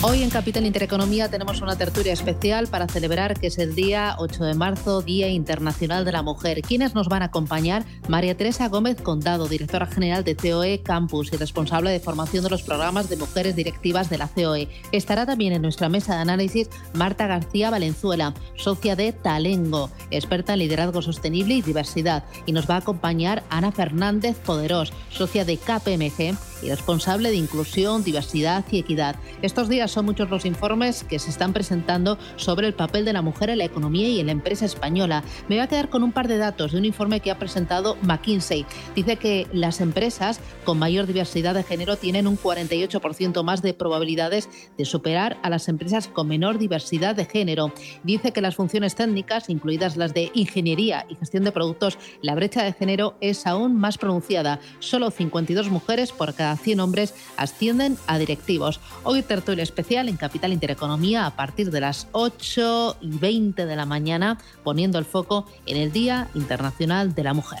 [0.00, 4.44] Hoy en Capital Intereconomía tenemos una tertulia especial para celebrar que es el día 8
[4.44, 6.62] de marzo, Día Internacional de la Mujer.
[6.62, 7.84] ¿Quiénes nos van a acompañar?
[8.06, 12.62] María Teresa Gómez Condado, directora general de COE Campus y responsable de formación de los
[12.62, 14.68] programas de mujeres directivas de la COE.
[14.92, 20.60] Estará también en nuestra mesa de análisis Marta García Valenzuela, socia de Talengo, experta en
[20.60, 22.22] liderazgo sostenible y diversidad.
[22.46, 28.04] Y nos va a acompañar Ana Fernández Poderós, socia de KPMG y responsable de inclusión,
[28.04, 29.16] diversidad y equidad.
[29.42, 33.22] Estos días son muchos los informes que se están presentando sobre el papel de la
[33.22, 35.22] mujer en la economía y en la empresa española.
[35.48, 37.96] Me voy a quedar con un par de datos de un informe que ha presentado
[38.02, 38.66] McKinsey.
[38.94, 44.48] Dice que las empresas con mayor diversidad de género tienen un 48% más de probabilidades
[44.76, 47.72] de superar a las empresas con menor diversidad de género.
[48.02, 52.62] Dice que las funciones técnicas, incluidas las de ingeniería y gestión de productos, la brecha
[52.62, 54.60] de género es aún más pronunciada.
[54.78, 58.80] Solo 52 mujeres por cada 100 hombres ascienden a directivos.
[59.04, 63.86] Hoy tertulia especial en Capital Intereconomía a partir de las 8 y 20 de la
[63.86, 67.60] mañana, poniendo el foco en el Día Internacional de la Mujer.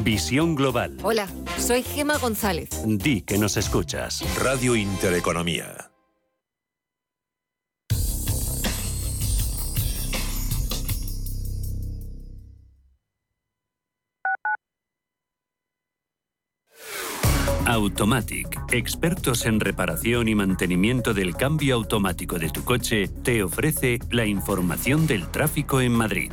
[0.00, 0.96] Visión Global.
[1.02, 1.28] Hola,
[1.58, 2.70] soy Gema González.
[2.84, 4.22] Di que nos escuchas.
[4.38, 5.92] Radio Intereconomía.
[17.64, 24.26] Automatic, expertos en reparación y mantenimiento del cambio automático de tu coche, te ofrece la
[24.26, 26.32] información del tráfico en Madrid.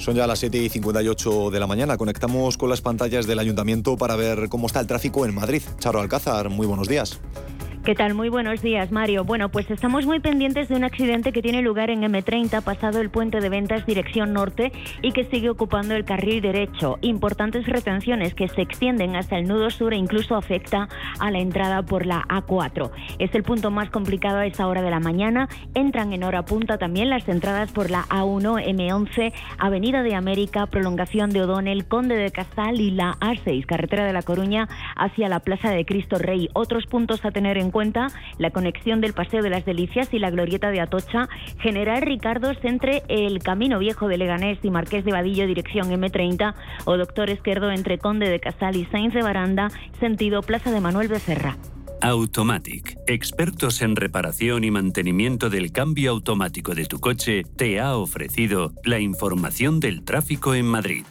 [0.00, 1.98] Son ya las 7 y 58 de la mañana.
[1.98, 5.62] Conectamos con las pantallas del ayuntamiento para ver cómo está el tráfico en Madrid.
[5.78, 7.20] Charo Alcázar, muy buenos días.
[7.90, 8.14] ¿Qué tal?
[8.14, 9.24] Muy buenos días, Mario.
[9.24, 13.10] Bueno, pues estamos muy pendientes de un accidente que tiene lugar en M30, pasado el
[13.10, 14.70] puente de ventas dirección norte
[15.02, 16.98] y que sigue ocupando el carril derecho.
[17.00, 20.88] Importantes retenciones que se extienden hasta el nudo sur e incluso afecta
[21.18, 22.92] a la entrada por la A4.
[23.18, 25.48] Es el punto más complicado a esta hora de la mañana.
[25.74, 31.30] Entran en hora punta también las entradas por la A1, M11, Avenida de América, prolongación
[31.30, 35.70] de O'Donnell, Conde de Casal y la A6, carretera de La Coruña hacia la Plaza
[35.70, 36.48] de Cristo Rey.
[36.52, 37.72] Otros puntos a tener en
[38.38, 41.28] la conexión del Paseo de las Delicias y la Glorieta de Atocha,
[41.60, 46.54] General Ricardos entre el Camino Viejo de Leganés y Marqués de Vadillo, dirección M30,
[46.84, 51.08] o Doctor Esquerdo entre Conde de Casal y Sainz de Baranda, sentido Plaza de Manuel
[51.08, 51.56] Becerra.
[52.02, 58.72] Automatic, expertos en reparación y mantenimiento del cambio automático de tu coche, te ha ofrecido
[58.84, 61.04] la información del tráfico en Madrid.